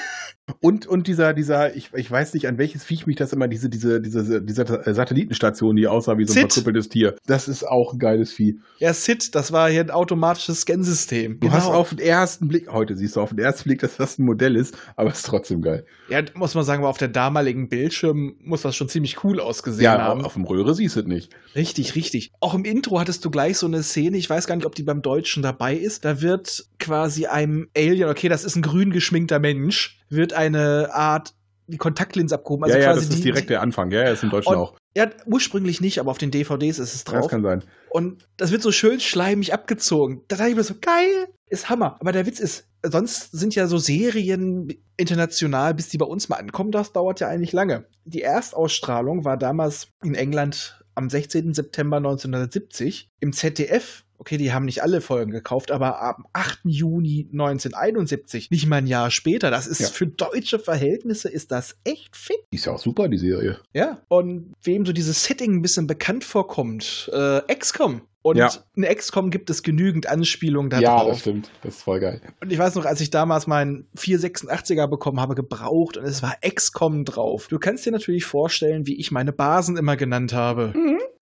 Und, 0.60 0.86
und 0.86 1.06
dieser, 1.06 1.34
dieser, 1.34 1.76
ich, 1.76 1.90
ich 1.94 2.10
weiß 2.10 2.34
nicht, 2.34 2.48
an 2.48 2.58
welches 2.58 2.84
Viech 2.84 3.06
mich 3.06 3.16
das 3.16 3.32
immer, 3.32 3.48
diese, 3.48 3.68
diese, 3.68 4.00
diese, 4.00 4.42
diese 4.42 4.64
Satellitenstation, 4.94 5.76
die 5.76 5.86
aussah 5.86 6.16
wie 6.18 6.24
so 6.24 6.32
ein 6.32 6.34
Sid. 6.34 6.52
verkrüppeltes 6.52 6.88
Tier. 6.88 7.16
Das 7.26 7.48
ist 7.48 7.64
auch 7.64 7.92
ein 7.92 7.98
geiles 7.98 8.32
Vieh. 8.32 8.58
Ja, 8.78 8.94
Sid, 8.94 9.34
das 9.34 9.52
war 9.52 9.70
hier 9.70 9.80
ein 9.80 9.90
automatisches 9.90 10.62
Scansystem. 10.62 11.38
Du 11.40 11.52
hast 11.52 11.66
auf 11.66 11.90
den 11.90 11.98
ersten 11.98 12.48
Blick, 12.48 12.72
heute 12.72 12.96
siehst 12.96 13.16
du 13.16 13.20
auf 13.20 13.30
den 13.30 13.38
ersten 13.40 13.64
Blick, 13.64 13.80
dass 13.80 13.96
das 13.96 14.18
ein 14.18 14.24
Modell 14.24 14.56
ist, 14.56 14.76
aber 14.96 15.10
es 15.10 15.18
ist 15.18 15.26
trotzdem 15.26 15.62
geil. 15.62 15.84
Ja, 16.08 16.22
muss 16.34 16.54
man 16.54 16.64
sagen, 16.64 16.82
aber 16.82 16.90
auf 16.90 16.98
der 16.98 17.08
damaligen 17.08 17.68
Bildschirm 17.68 18.36
muss 18.40 18.62
das 18.62 18.76
schon 18.76 18.88
ziemlich 18.88 19.24
cool 19.24 19.40
ausgesehen 19.40 19.84
Ja, 19.84 19.98
haben. 19.98 20.20
auf, 20.20 20.26
auf 20.26 20.32
dem 20.34 20.44
Röhre 20.44 20.74
siehst 20.74 20.96
du 20.96 21.00
es 21.00 21.06
nicht. 21.06 21.32
Richtig, 21.54 21.94
richtig. 21.94 22.32
Auch 22.40 22.54
im 22.54 22.64
Intro 22.64 22.98
hattest 23.00 23.24
du 23.24 23.30
gleich 23.30 23.58
so 23.58 23.66
eine 23.66 23.82
Szene, 23.82 24.16
ich 24.16 24.28
weiß 24.28 24.46
gar 24.46 24.56
nicht, 24.56 24.66
ob 24.66 24.74
die 24.74 24.82
beim 24.82 25.02
Deutschen 25.02 25.42
dabei 25.42 25.74
ist. 25.74 26.04
Da 26.04 26.20
wird 26.20 26.66
quasi 26.78 27.26
einem 27.26 27.68
Alien, 27.76 28.08
okay, 28.08 28.28
das 28.28 28.44
ist 28.44 28.56
ein 28.56 28.62
grün 28.62 28.90
geschminkter 28.90 29.38
Mensch, 29.38 30.00
wird 30.08 30.32
eine 30.32 30.94
Art 30.94 31.34
die 31.66 31.76
Kontaktlinse 31.76 32.34
abgehoben. 32.34 32.64
Also 32.64 32.76
ja, 32.78 32.84
ja, 32.84 32.94
das 32.94 33.04
ist 33.04 33.18
die, 33.18 33.22
direkt 33.22 33.50
der 33.50 33.60
Anfang. 33.60 33.90
Ja, 33.90 34.02
ja, 34.02 34.10
ist 34.10 34.22
im 34.22 34.30
Deutschen 34.30 34.54
auch. 34.54 34.77
Ja, 34.96 35.10
ursprünglich 35.26 35.80
nicht, 35.80 36.00
aber 36.00 36.10
auf 36.10 36.18
den 36.18 36.30
DVDs 36.30 36.78
ist 36.78 36.94
es 36.94 37.04
Ja, 37.06 37.12
das 37.12 37.22
drauf. 37.22 37.30
kann 37.30 37.42
sein. 37.42 37.64
Und 37.90 38.26
das 38.36 38.50
wird 38.50 38.62
so 38.62 38.72
schön 38.72 39.00
schleimig 39.00 39.52
abgezogen. 39.52 40.22
Da 40.28 40.36
dachte 40.36 40.50
ich 40.50 40.56
mir 40.56 40.64
so, 40.64 40.74
geil, 40.80 41.28
ist 41.46 41.68
Hammer. 41.68 41.96
Aber 42.00 42.12
der 42.12 42.26
Witz 42.26 42.40
ist, 42.40 42.68
sonst 42.82 43.32
sind 43.32 43.54
ja 43.54 43.66
so 43.66 43.78
Serien 43.78 44.72
international, 44.96 45.74
bis 45.74 45.88
die 45.88 45.98
bei 45.98 46.06
uns 46.06 46.28
mal 46.28 46.36
ankommen, 46.36 46.72
das 46.72 46.92
dauert 46.92 47.20
ja 47.20 47.28
eigentlich 47.28 47.52
lange. 47.52 47.86
Die 48.04 48.22
Erstausstrahlung 48.22 49.24
war 49.24 49.36
damals 49.36 49.88
in 50.02 50.14
England 50.14 50.82
am 50.94 51.08
16. 51.08 51.54
September 51.54 51.98
1970 51.98 53.08
im 53.20 53.32
ZDF. 53.32 54.04
Okay, 54.18 54.36
die 54.36 54.52
haben 54.52 54.64
nicht 54.64 54.82
alle 54.82 55.00
Folgen 55.00 55.30
gekauft, 55.30 55.70
aber 55.70 56.02
am 56.02 56.26
8. 56.32 56.60
Juni 56.64 57.28
1971, 57.32 58.50
nicht 58.50 58.66
mal 58.66 58.76
ein 58.76 58.86
Jahr 58.86 59.10
später, 59.10 59.50
das 59.50 59.66
ist 59.66 59.80
Ja. 59.80 59.86
für 59.88 60.06
deutsche 60.06 60.58
Verhältnisse 60.58 61.28
ist 61.28 61.52
das 61.52 61.76
echt 61.84 62.16
fit. 62.16 62.36
Die 62.52 62.56
ist 62.56 62.64
ja 62.66 62.72
auch 62.72 62.78
super, 62.80 63.08
die 63.08 63.18
Serie. 63.18 63.58
Ja, 63.72 64.02
und 64.08 64.54
wem 64.62 64.84
so 64.84 64.92
dieses 64.92 65.24
Setting 65.24 65.54
ein 65.54 65.62
bisschen 65.62 65.86
bekannt 65.86 66.24
vorkommt, 66.24 67.10
äh, 67.12 67.40
XCOM 67.54 68.02
Und 68.28 68.36
Ja. 68.38 68.50
in 68.76 68.84
XCOM 68.84 69.30
gibt 69.30 69.50
es 69.50 69.62
genügend 69.62 70.06
Anspielungen 70.06 70.70
da 70.70 70.80
ja, 70.80 70.96
drauf. 70.96 71.08
das 71.10 71.20
stimmt. 71.20 71.50
Das 71.62 71.76
ist 71.76 71.82
voll 71.82 72.00
geil. 72.00 72.20
Und 72.40 72.52
ich 72.52 72.58
weiß 72.58 72.74
noch, 72.74 72.84
als 72.84 73.00
ich 73.00 73.10
damals 73.10 73.46
meinen 73.46 73.86
486er 73.96 74.86
bekommen 74.86 75.20
habe, 75.20 75.34
gebraucht 75.34 75.96
und 75.96 76.04
es 76.04 76.22
war 76.22 76.36
XCOM 76.46 77.04
drauf. 77.04 77.48
Du 77.48 77.58
kannst 77.58 77.86
dir 77.86 77.92
natürlich 77.92 78.24
vorstellen, 78.24 78.86
wie 78.86 78.98
ich 78.98 79.10
meine 79.10 79.32
Basen 79.32 79.76
immer 79.76 79.96
genannt 79.96 80.32
habe. 80.32 80.72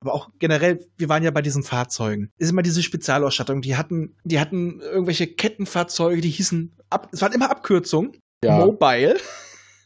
Aber 0.00 0.14
auch 0.14 0.28
generell, 0.38 0.86
wir 0.98 1.08
waren 1.08 1.22
ja 1.22 1.30
bei 1.30 1.42
diesen 1.42 1.62
Fahrzeugen. 1.62 2.30
Es 2.38 2.46
ist 2.46 2.52
immer 2.52 2.62
diese 2.62 2.82
Spezialausstattung. 2.82 3.62
Die 3.62 3.76
hatten, 3.76 4.14
die 4.25 4.38
hatten 4.38 4.80
irgendwelche 4.80 5.26
Kettenfahrzeuge, 5.26 6.20
die 6.20 6.30
hießen, 6.30 6.76
ab, 6.90 7.08
es 7.12 7.22
waren 7.22 7.32
immer 7.32 7.50
Abkürzungen. 7.50 8.12
Ja, 8.44 8.58
Mobile. 8.58 9.16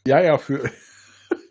ja, 0.05 0.21
ja 0.21 0.37
für. 0.37 0.69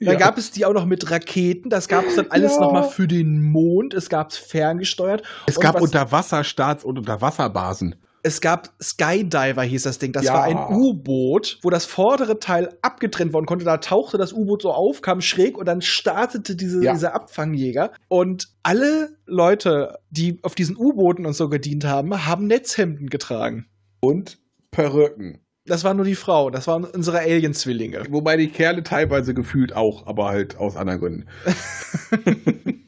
Dann 0.01 0.15
ja. 0.15 0.15
gab 0.15 0.39
es 0.39 0.51
die 0.51 0.65
auch 0.65 0.73
noch 0.73 0.87
mit 0.87 1.11
Raketen. 1.11 1.69
Das 1.71 1.89
gab 1.89 2.05
es 2.07 2.17
dann 2.17 2.27
alles 2.31 2.55
Ja. 2.55 2.61
nochmal 2.61 2.89
für 2.89 3.07
den 3.07 3.43
Mond. 3.43 3.93
Es 3.95 4.09
gab 4.09 4.31
es 4.31 4.37
ferngesteuert. 4.39 5.23
es 5.47 5.57
Und 5.57 5.63
gab 5.63 5.75
was- 5.77 5.83
Unterwasserstarts 5.83 6.85
und 6.85 6.99
Unterwasserbasen. 6.99 7.97
Es 8.23 8.43
gab 8.43 8.69
Skydiver, 8.83 9.63
hieß 9.63 9.85
das 9.85 9.99
Ding. 9.99 10.13
Das 10.13 10.25
Ja. 10.25 10.35
war 10.35 10.43
ein 10.45 10.59
U-Boot, 10.77 11.59
wo 11.63 11.71
das 11.71 11.87
vordere 11.87 12.39
Teil 12.39 12.69
abgetrennt 12.83 13.33
worden 13.33 13.47
konnte. 13.47 13.65
Da 13.65 13.79
tauchte 13.79 14.19
das 14.19 14.35
U-Boot 14.35 14.61
so 14.61 14.73
auf, 14.73 15.01
kam 15.01 15.23
schräg 15.23 15.57
und 15.57 15.65
dann 15.67 15.81
startete 15.81 16.55
diese, 16.55 16.85
Ja. 16.85 16.93
dieser 16.93 17.15
Abfangjäger. 17.15 17.93
Und 18.09 18.49
alle 18.63 19.17
Leute, 19.25 19.99
die 20.11 20.39
auf 20.43 20.55
diesen 20.55 20.77
U-Booten 20.77 21.25
und 21.25 21.33
so 21.33 21.49
gedient 21.49 21.85
haben, 21.87 22.27
haben 22.27 22.47
Netzhemden 22.47 23.09
getragen. 23.09 23.67
Und 24.01 24.39
Perücken. 24.71 25.41
Das 25.71 25.85
war 25.85 25.95
nur 25.95 26.05
die 26.05 26.17
Frau. 26.17 26.51
Das 26.51 26.67
waren 26.67 26.85
unsere 26.85 27.21
Alien-Zwillinge. 27.21 28.03
Wobei 28.11 28.37
die 28.37 28.49
Kerle 28.49 28.83
teilweise 28.83 29.35
gefühlt 29.35 29.73
auch, 29.73 30.05
aber 30.05 30.27
halt 30.27 30.59
aus 30.59 30.77
anderen 30.77 30.99
Gründen. 30.99 31.27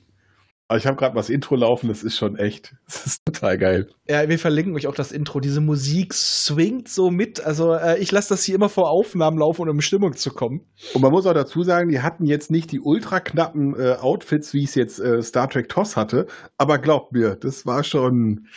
aber 0.66 0.78
ich 0.78 0.86
habe 0.86 0.96
gerade 0.96 1.14
mal 1.14 1.20
das 1.20 1.30
Intro 1.30 1.54
laufen, 1.54 1.86
das 1.86 2.02
ist 2.02 2.16
schon 2.16 2.34
echt. 2.34 2.74
Das 2.86 3.06
ist 3.06 3.24
total 3.24 3.56
geil. 3.56 3.88
Ja, 4.08 4.28
wir 4.28 4.36
verlinken 4.36 4.74
euch 4.74 4.88
auch 4.88 4.96
das 4.96 5.12
Intro. 5.12 5.38
Diese 5.38 5.60
Musik 5.60 6.12
swingt 6.12 6.88
so 6.88 7.10
mit. 7.10 7.40
Also 7.46 7.72
äh, 7.72 8.00
ich 8.00 8.10
lasse 8.10 8.30
das 8.30 8.42
hier 8.42 8.56
immer 8.56 8.68
vor 8.68 8.90
Aufnahmen 8.90 9.38
laufen, 9.38 9.68
um 9.68 9.76
in 9.76 9.80
Stimmung 9.80 10.14
zu 10.14 10.30
kommen. 10.30 10.66
Und 10.92 11.02
man 11.02 11.12
muss 11.12 11.24
auch 11.26 11.34
dazu 11.34 11.62
sagen, 11.62 11.88
die 11.88 12.00
hatten 12.00 12.24
jetzt 12.24 12.50
nicht 12.50 12.72
die 12.72 12.80
ultra 12.80 13.20
knappen 13.20 13.78
äh, 13.78 13.92
Outfits, 14.00 14.54
wie 14.54 14.64
es 14.64 14.74
jetzt 14.74 14.98
äh, 14.98 15.22
Star 15.22 15.48
Trek 15.48 15.68
TOS 15.68 15.96
hatte, 15.96 16.26
aber 16.58 16.78
glaubt 16.78 17.12
mir, 17.12 17.36
das 17.36 17.64
war 17.64 17.84
schon. 17.84 18.48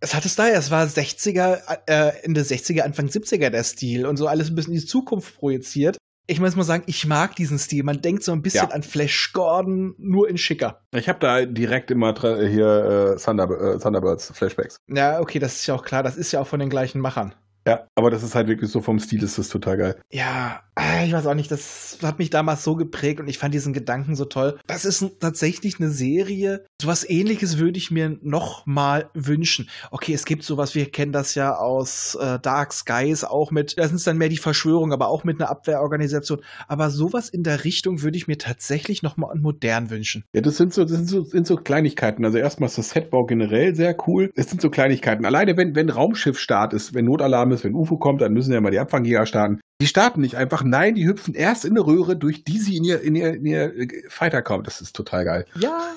Es 0.00 0.14
hat 0.14 0.24
es 0.24 0.34
da, 0.34 0.48
es 0.48 0.70
war 0.70 0.86
60er, 0.86 1.60
äh, 1.86 2.12
Ende 2.22 2.40
60er, 2.40 2.80
Anfang 2.80 3.06
70er 3.06 3.50
der 3.50 3.64
Stil 3.64 4.06
und 4.06 4.16
so 4.16 4.26
alles 4.28 4.48
ein 4.48 4.54
bisschen 4.54 4.72
in 4.72 4.80
die 4.80 4.86
Zukunft 4.86 5.36
projiziert. 5.36 5.98
Ich 6.26 6.40
muss 6.40 6.54
mal 6.56 6.62
sagen, 6.62 6.84
ich 6.86 7.06
mag 7.06 7.34
diesen 7.36 7.58
Stil. 7.58 7.82
Man 7.82 8.00
denkt 8.00 8.22
so 8.22 8.32
ein 8.32 8.40
bisschen 8.40 8.68
Ja. 8.68 8.74
an 8.74 8.82
Flash 8.82 9.32
Gordon, 9.32 9.94
nur 9.98 10.28
in 10.28 10.38
schicker. 10.38 10.80
ich 10.94 11.08
habe 11.08 11.18
da 11.18 11.44
direkt 11.44 11.90
immer 11.90 12.14
hier 12.18 13.16
äh, 13.16 13.20
Thunder, 13.22 13.50
äh, 13.50 13.78
Thunderbirds 13.78 14.32
Flashbacks. 14.34 14.76
Ja, 14.88 15.20
okay, 15.20 15.38
das 15.38 15.56
ist 15.56 15.66
ja 15.66 15.74
auch 15.74 15.84
klar. 15.84 16.02
Das 16.02 16.16
ist 16.16 16.32
ja 16.32 16.40
auch 16.40 16.46
von 16.46 16.60
den 16.60 16.70
gleichen 16.70 17.00
Machern. 17.00 17.34
Ja, 17.66 17.86
aber 17.94 18.10
das 18.10 18.22
ist 18.22 18.34
halt 18.34 18.48
wirklich 18.48 18.70
so 18.70 18.80
vom 18.80 18.98
Stil 18.98 19.22
ist 19.22 19.38
das 19.38 19.48
total 19.48 19.76
geil. 19.76 20.00
Ja, 20.10 20.62
äh, 20.78 21.06
ich 21.06 21.12
weiß 21.12 21.26
auch 21.26 21.34
nicht, 21.34 21.50
das 21.50 21.98
hat 22.02 22.18
mich 22.18 22.30
damals 22.30 22.64
so 22.64 22.74
geprägt 22.74 23.20
und 23.20 23.28
ich 23.28 23.38
fand 23.38 23.54
diesen 23.54 23.72
Gedanken 23.72 24.16
so 24.16 24.24
toll. 24.24 24.58
Das 24.66 24.84
ist 24.84 25.04
tatsächlich 25.20 25.78
eine 25.78 25.90
Serie. 25.90 26.64
Sowas 26.80 27.08
ähnliches 27.08 27.58
würde 27.58 27.78
ich 27.78 27.90
mir 27.90 28.18
noch 28.22 28.66
mal 28.66 29.10
wünschen. 29.14 29.68
Okay, 29.90 30.14
es 30.14 30.24
gibt 30.24 30.42
sowas, 30.42 30.74
wir 30.74 30.90
kennen 30.90 31.12
das 31.12 31.34
ja 31.34 31.54
aus 31.54 32.16
äh, 32.20 32.38
Dark 32.38 32.72
Skies 32.72 33.24
auch 33.24 33.50
mit, 33.50 33.76
da 33.78 33.86
sind 33.86 33.96
es 33.96 34.04
dann 34.04 34.18
mehr 34.18 34.28
die 34.28 34.38
Verschwörung, 34.38 34.92
aber 34.92 35.08
auch 35.08 35.24
mit 35.24 35.40
einer 35.40 35.50
Abwehrorganisation. 35.50 36.40
Aber 36.68 36.90
sowas 36.90 37.28
in 37.28 37.42
der 37.42 37.64
Richtung 37.64 38.02
würde 38.02 38.16
ich 38.16 38.26
mir 38.26 38.38
tatsächlich 38.38 39.02
noch 39.02 39.16
mal 39.16 39.34
modern 39.34 39.90
wünschen. 39.90 40.24
Ja, 40.32 40.40
das 40.40 40.56
sind 40.56 40.72
so, 40.72 40.84
das 40.84 40.92
sind 40.92 41.08
so, 41.08 41.24
sind 41.24 41.46
so 41.46 41.56
Kleinigkeiten. 41.56 42.24
Also 42.24 42.38
erstmal 42.38 42.68
ist 42.68 42.78
das 42.78 42.90
Setbau 42.90 43.24
generell 43.24 43.74
sehr 43.74 43.96
cool. 44.06 44.30
Es 44.34 44.48
sind 44.48 44.62
so 44.62 44.70
Kleinigkeiten. 44.70 45.24
Alleine 45.26 45.56
wenn, 45.56 45.74
wenn 45.74 45.90
Raumschiff-Start 45.90 46.72
ist, 46.72 46.94
wenn 46.94 47.04
Notalarm 47.04 47.52
ist, 47.52 47.59
wenn 47.64 47.74
UFO 47.74 47.96
kommt, 47.98 48.20
dann 48.20 48.32
müssen 48.32 48.52
ja 48.52 48.60
mal 48.60 48.70
die 48.70 48.78
Abfangjäger 48.78 49.26
starten. 49.26 49.60
Die 49.80 49.86
starten 49.86 50.20
nicht 50.20 50.36
einfach. 50.36 50.62
Nein, 50.62 50.94
die 50.94 51.06
hüpfen 51.06 51.34
erst 51.34 51.64
in 51.64 51.72
eine 51.72 51.86
Röhre, 51.86 52.16
durch 52.16 52.44
die 52.44 52.58
sie 52.58 52.76
in 52.76 52.84
ihr, 52.84 53.00
in 53.00 53.14
ihr, 53.16 53.34
in 53.34 53.46
ihr 53.46 53.74
äh, 53.74 53.88
Fighter 54.08 54.42
kommen. 54.42 54.64
Das 54.64 54.80
ist 54.80 54.94
total 54.94 55.24
geil. 55.24 55.44
Ja. 55.58 55.94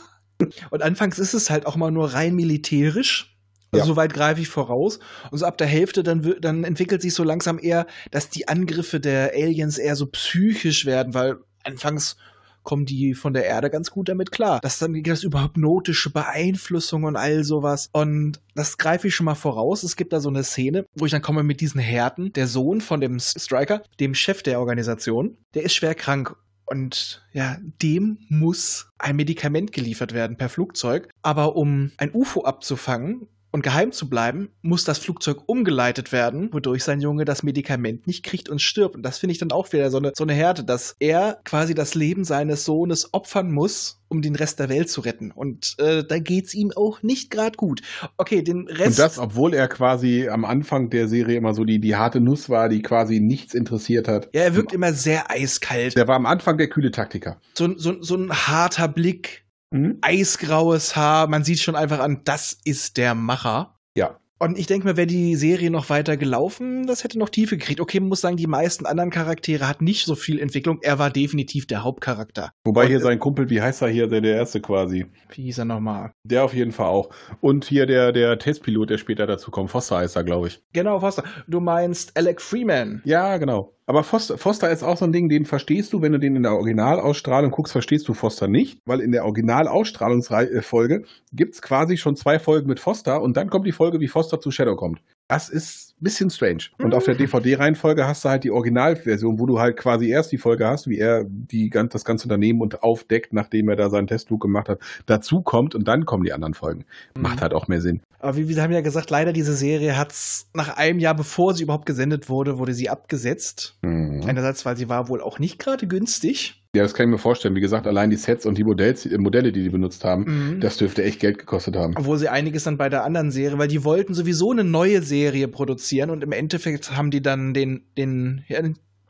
Und 0.71 0.81
anfangs 0.81 1.19
ist 1.19 1.33
es 1.33 1.49
halt 1.49 1.65
auch 1.65 1.75
mal 1.75 1.91
nur 1.91 2.13
rein 2.13 2.35
militärisch. 2.35 3.29
Also 3.71 3.85
Ja. 3.85 3.87
so 3.87 3.95
weit 3.95 4.13
greife 4.13 4.39
ich 4.41 4.49
voraus. 4.49 4.99
Und 5.31 5.37
so 5.39 5.45
ab 5.45 5.57
der 5.57 5.67
Hälfte, 5.67 6.03
dann, 6.03 6.35
dann 6.41 6.63
entwickelt 6.63 7.01
sich 7.01 7.13
so 7.13 7.23
langsam 7.23 7.59
eher, 7.59 7.87
dass 8.11 8.29
die 8.29 8.47
Angriffe 8.47 8.99
der 8.99 9.31
Aliens 9.33 9.77
eher 9.77 9.95
so 9.95 10.05
psychisch 10.07 10.85
werden, 10.85 11.13
weil 11.13 11.37
anfangs 11.63 12.17
kommen 12.63 12.85
die 12.85 13.13
von 13.13 13.33
der 13.33 13.45
Erde 13.45 13.69
ganz 13.69 13.91
gut 13.91 14.09
damit 14.09 14.31
klar. 14.31 14.59
Dass 14.61 14.79
dann 14.79 14.93
geht 14.93 15.07
das 15.07 15.23
über 15.23 15.43
hypnotische 15.43 16.09
Beeinflussung 16.09 17.03
und 17.03 17.15
all 17.15 17.43
sowas. 17.43 17.89
Und 17.91 18.39
das 18.55 18.77
greife 18.77 19.07
ich 19.07 19.15
schon 19.15 19.25
mal 19.25 19.35
voraus. 19.35 19.83
Es 19.83 19.95
gibt 19.95 20.13
da 20.13 20.19
so 20.19 20.29
eine 20.29 20.43
Szene, 20.43 20.85
wo 20.95 21.05
ich 21.05 21.11
dann 21.11 21.21
komme 21.21 21.43
mit 21.43 21.61
diesen 21.61 21.81
Härten. 21.81 22.33
Der 22.33 22.47
Sohn 22.47 22.81
von 22.81 23.01
dem 23.01 23.19
Striker, 23.19 23.83
dem 23.99 24.15
Chef 24.15 24.43
der 24.43 24.59
Organisation, 24.59 25.37
der 25.53 25.63
ist 25.63 25.73
schwer 25.73 25.95
krank. 25.95 26.35
Und 26.65 27.23
ja, 27.33 27.57
dem 27.81 28.19
muss 28.29 28.87
ein 28.97 29.17
Medikament 29.17 29.73
geliefert 29.73 30.13
werden 30.13 30.37
per 30.37 30.49
Flugzeug. 30.49 31.09
Aber 31.21 31.55
um 31.55 31.91
ein 31.97 32.11
UFO 32.13 32.45
abzufangen 32.45 33.27
und 33.53 33.61
geheim 33.61 33.91
zu 33.91 34.09
bleiben, 34.09 34.49
muss 34.63 34.83
das 34.83 34.97
Flugzeug 34.97 35.43
umgeleitet 35.45 36.11
werden, 36.11 36.51
wodurch 36.51 36.83
sein 36.83 36.99
Junge 36.99 37.23
das 37.23 37.43
Medikament 37.43 38.07
nicht 38.07 38.25
kriegt 38.25 38.49
und 38.49 38.59
stirbt. 38.59 38.95
Und 38.95 39.03
das 39.03 39.19
finde 39.19 39.33
ich 39.33 39.37
dann 39.37 39.51
auch 39.51 39.71
wieder 39.71 39.91
so 39.91 39.99
eine, 39.99 40.11
so 40.15 40.23
eine 40.23 40.33
Härte, 40.33 40.63
dass 40.63 40.95
er 40.99 41.39
quasi 41.45 41.75
das 41.75 41.93
Leben 41.93 42.23
seines 42.23 42.65
Sohnes 42.65 43.13
opfern 43.13 43.51
muss, 43.51 44.01
um 44.07 44.23
den 44.23 44.35
Rest 44.35 44.59
der 44.59 44.69
Welt 44.69 44.89
zu 44.89 45.01
retten. 45.01 45.29
Und 45.29 45.75
äh, 45.77 46.03
da 46.03 46.17
geht's 46.17 46.55
ihm 46.55 46.71
auch 46.75 47.03
nicht 47.03 47.29
gerade 47.29 47.55
gut. 47.55 47.83
Okay, 48.17 48.41
den 48.41 48.67
Rest. 48.67 48.87
Und 48.87 48.99
das, 48.99 49.19
obwohl 49.19 49.53
er 49.53 49.67
quasi 49.67 50.27
am 50.27 50.45
Anfang 50.45 50.89
der 50.89 51.07
Serie 51.07 51.37
immer 51.37 51.53
so 51.53 51.63
die, 51.63 51.79
die 51.79 51.95
harte 51.95 52.19
Nuss 52.19 52.49
war, 52.49 52.69
die 52.69 52.81
quasi 52.81 53.19
nichts 53.19 53.53
interessiert 53.53 54.07
hat. 54.07 54.29
ja, 54.33 54.41
er 54.41 54.55
wirkt 54.55 54.73
immer 54.73 54.93
sehr 54.93 55.29
eiskalt. 55.29 55.95
Der 55.95 56.07
war 56.07 56.15
am 56.15 56.25
Anfang 56.25 56.57
der 56.57 56.69
kühle 56.69 56.89
Taktiker. 56.89 57.37
So, 57.53 57.77
so, 57.77 58.01
so 58.01 58.15
ein 58.15 58.31
harter 58.31 58.87
Blick, 58.87 59.42
Mhm. 59.73 59.97
eisgraues 60.01 60.95
Haar. 60.95 61.27
Man 61.27 61.43
sieht 61.43 61.59
schon 61.59 61.75
einfach 61.75 61.99
an, 61.99 62.21
das 62.23 62.57
ist 62.63 62.97
der 62.97 63.15
Macher. 63.15 63.79
Ja. 63.95 64.19
Und 64.39 64.59
ich 64.59 64.67
denke 64.67 64.85
mir, 64.85 64.97
wäre 64.97 65.07
die 65.07 65.35
Serie 65.37 65.71
noch 65.71 65.89
weiter 65.89 66.17
gelaufen, 66.17 66.85
das 66.85 67.05
hätte 67.05 67.17
noch 67.17 67.29
Tiefe 67.29 67.57
gekriegt. 67.57 67.79
Okay, 67.79 68.01
man 68.01 68.09
muss 68.09 68.19
sagen, 68.19 68.35
die 68.35 68.45
meisten 68.45 68.85
anderen 68.85 69.09
Charaktere 69.09 69.69
hatten 69.69 69.85
nicht 69.85 70.05
so 70.05 70.15
viel 70.15 70.37
Entwicklung. 70.37 70.79
Er 70.81 70.99
war 70.99 71.09
definitiv 71.09 71.65
der 71.65 71.83
Hauptcharakter. 71.83 72.51
Wobei 72.65 72.81
Und, 72.81 72.87
hier 72.87 72.97
äh, 72.97 73.01
sein 73.01 73.19
Kumpel, 73.19 73.49
wie 73.49 73.61
heißt 73.61 73.81
er 73.83 73.87
hier, 73.87 74.07
der, 74.07 74.19
der 74.19 74.35
erste 74.35 74.59
quasi? 74.59 75.05
Wie 75.29 75.43
hieß 75.43 75.59
er 75.59 75.65
nochmal? 75.65 76.11
Der 76.25 76.43
auf 76.43 76.53
jeden 76.53 76.73
Fall 76.73 76.87
auch. 76.87 77.09
Und 77.39 77.63
hier 77.63 77.85
der, 77.85 78.11
der 78.11 78.37
Testpilot, 78.37 78.89
der 78.89 78.97
später 78.97 79.25
dazu 79.27 79.49
kommt. 79.49 79.71
Foster 79.71 79.97
heißt 79.97 80.17
er, 80.17 80.25
glaube 80.25 80.49
ich. 80.49 80.61
Genau, 80.73 80.99
Foster. 80.99 81.23
Du 81.47 81.61
meinst 81.61 82.17
Alec 82.17 82.41
Freeman. 82.41 83.01
Ja, 83.05 83.37
genau. 83.37 83.73
Aber 83.85 84.03
Foster, 84.03 84.37
Foster 84.37 84.71
ist 84.71 84.83
auch 84.83 84.97
so 84.97 85.05
ein 85.05 85.11
Ding, 85.11 85.27
den 85.27 85.45
verstehst 85.45 85.91
du, 85.91 86.01
wenn 86.01 86.13
du 86.13 86.19
den 86.19 86.35
in 86.35 86.43
der 86.43 86.53
Originalausstrahlung 86.53 87.51
guckst, 87.51 87.73
verstehst 87.73 88.07
du 88.07 88.13
Foster 88.13 88.47
nicht, 88.47 88.79
weil 88.85 89.01
in 89.01 89.11
der 89.11 89.25
Originalausstrahlungsfolge 89.25 91.03
gibt's 91.33 91.61
quasi 91.61 91.97
schon 91.97 92.15
zwei 92.15 92.39
Folgen 92.39 92.67
mit 92.67 92.79
Foster 92.79 93.21
und 93.21 93.35
dann 93.35 93.49
kommt 93.49 93.67
die 93.67 93.71
Folge, 93.71 93.99
wie 93.99 94.07
Foster 94.07 94.39
zu 94.39 94.51
Shadow 94.51 94.75
kommt. 94.75 95.01
Das 95.27 95.49
ist 95.49 95.95
ein 95.99 96.03
bisschen 96.03 96.29
strange. 96.29 96.63
Und 96.79 96.93
auf 96.93 97.05
der 97.05 97.15
DVD-Reihenfolge 97.15 98.07
hast 98.07 98.25
du 98.25 98.29
halt 98.29 98.43
die 98.43 98.51
Originalversion, 98.51 99.39
wo 99.39 99.45
du 99.45 99.59
halt 99.59 99.77
quasi 99.77 100.09
erst 100.09 100.31
die 100.31 100.37
Folge 100.37 100.67
hast, 100.67 100.87
wie 100.87 100.99
er 100.99 101.25
die, 101.27 101.69
das 101.69 102.05
ganze 102.05 102.25
Unternehmen 102.25 102.61
und 102.61 102.83
aufdeckt, 102.83 103.33
nachdem 103.33 103.69
er 103.69 103.75
da 103.75 103.89
seinen 103.89 104.07
Testflug 104.07 104.41
gemacht 104.41 104.69
hat, 104.69 104.79
dazu 105.05 105.41
kommt 105.41 105.75
und 105.75 105.87
dann 105.87 106.05
kommen 106.05 106.23
die 106.23 106.33
anderen 106.33 106.53
Folgen. 106.53 106.85
Macht 107.17 107.41
halt 107.41 107.53
auch 107.53 107.67
mehr 107.67 107.81
Sinn. 107.81 108.01
Aber 108.23 108.37
wie 108.37 108.47
wir 108.47 108.61
haben 108.63 108.71
ja 108.71 108.79
gesagt, 108.79 109.09
leider 109.09 109.33
diese 109.33 109.53
Serie 109.53 109.97
hat's 109.97 110.49
nach 110.53 110.77
einem 110.77 110.99
Jahr, 110.99 111.13
bevor 111.13 111.53
sie 111.53 111.63
überhaupt 111.63 111.85
gesendet 111.85 112.29
wurde, 112.29 112.57
wurde 112.57 112.73
sie 112.73 112.89
abgesetzt. 112.89 113.77
Mhm. 113.81 114.23
Einerseits, 114.25 114.65
weil 114.65 114.77
sie 114.77 114.87
war 114.87 115.09
wohl 115.09 115.19
auch 115.21 115.39
nicht 115.39 115.59
gerade 115.59 115.87
günstig. 115.87 116.63
Ja, 116.73 116.83
das 116.83 116.93
kann 116.93 117.07
ich 117.07 117.11
mir 117.11 117.17
vorstellen. 117.17 117.53
Wie 117.53 117.59
gesagt, 117.59 117.85
allein 117.85 118.09
die 118.09 118.15
Sets 118.15 118.45
und 118.45 118.57
die 118.57 118.63
Modells, 118.63 119.05
äh, 119.05 119.17
Modelle, 119.17 119.51
die 119.51 119.61
die 119.61 119.69
benutzt 119.69 120.05
haben, 120.05 120.23
Mhm. 120.23 120.59
das 120.61 120.77
dürfte 120.77 121.03
echt 121.03 121.19
Geld 121.19 121.37
gekostet 121.37 121.75
haben. 121.75 121.95
Obwohl 121.97 122.17
sie 122.17 122.29
einiges 122.29 122.63
dann 122.63 122.77
bei 122.77 122.87
der 122.87 123.03
anderen 123.03 123.29
Serie, 123.29 123.57
weil 123.57 123.67
die 123.67 123.83
wollten 123.83 124.13
sowieso 124.13 124.51
eine 124.51 124.63
neue 124.63 125.01
Serie 125.01 125.49
produzieren 125.49 126.09
und 126.09 126.23
im 126.23 126.31
Endeffekt 126.31 126.95
haben 126.95 127.11
die 127.11 127.21
dann 127.21 127.53
den, 127.53 127.87
den, 127.97 128.45
ja, 128.47 128.61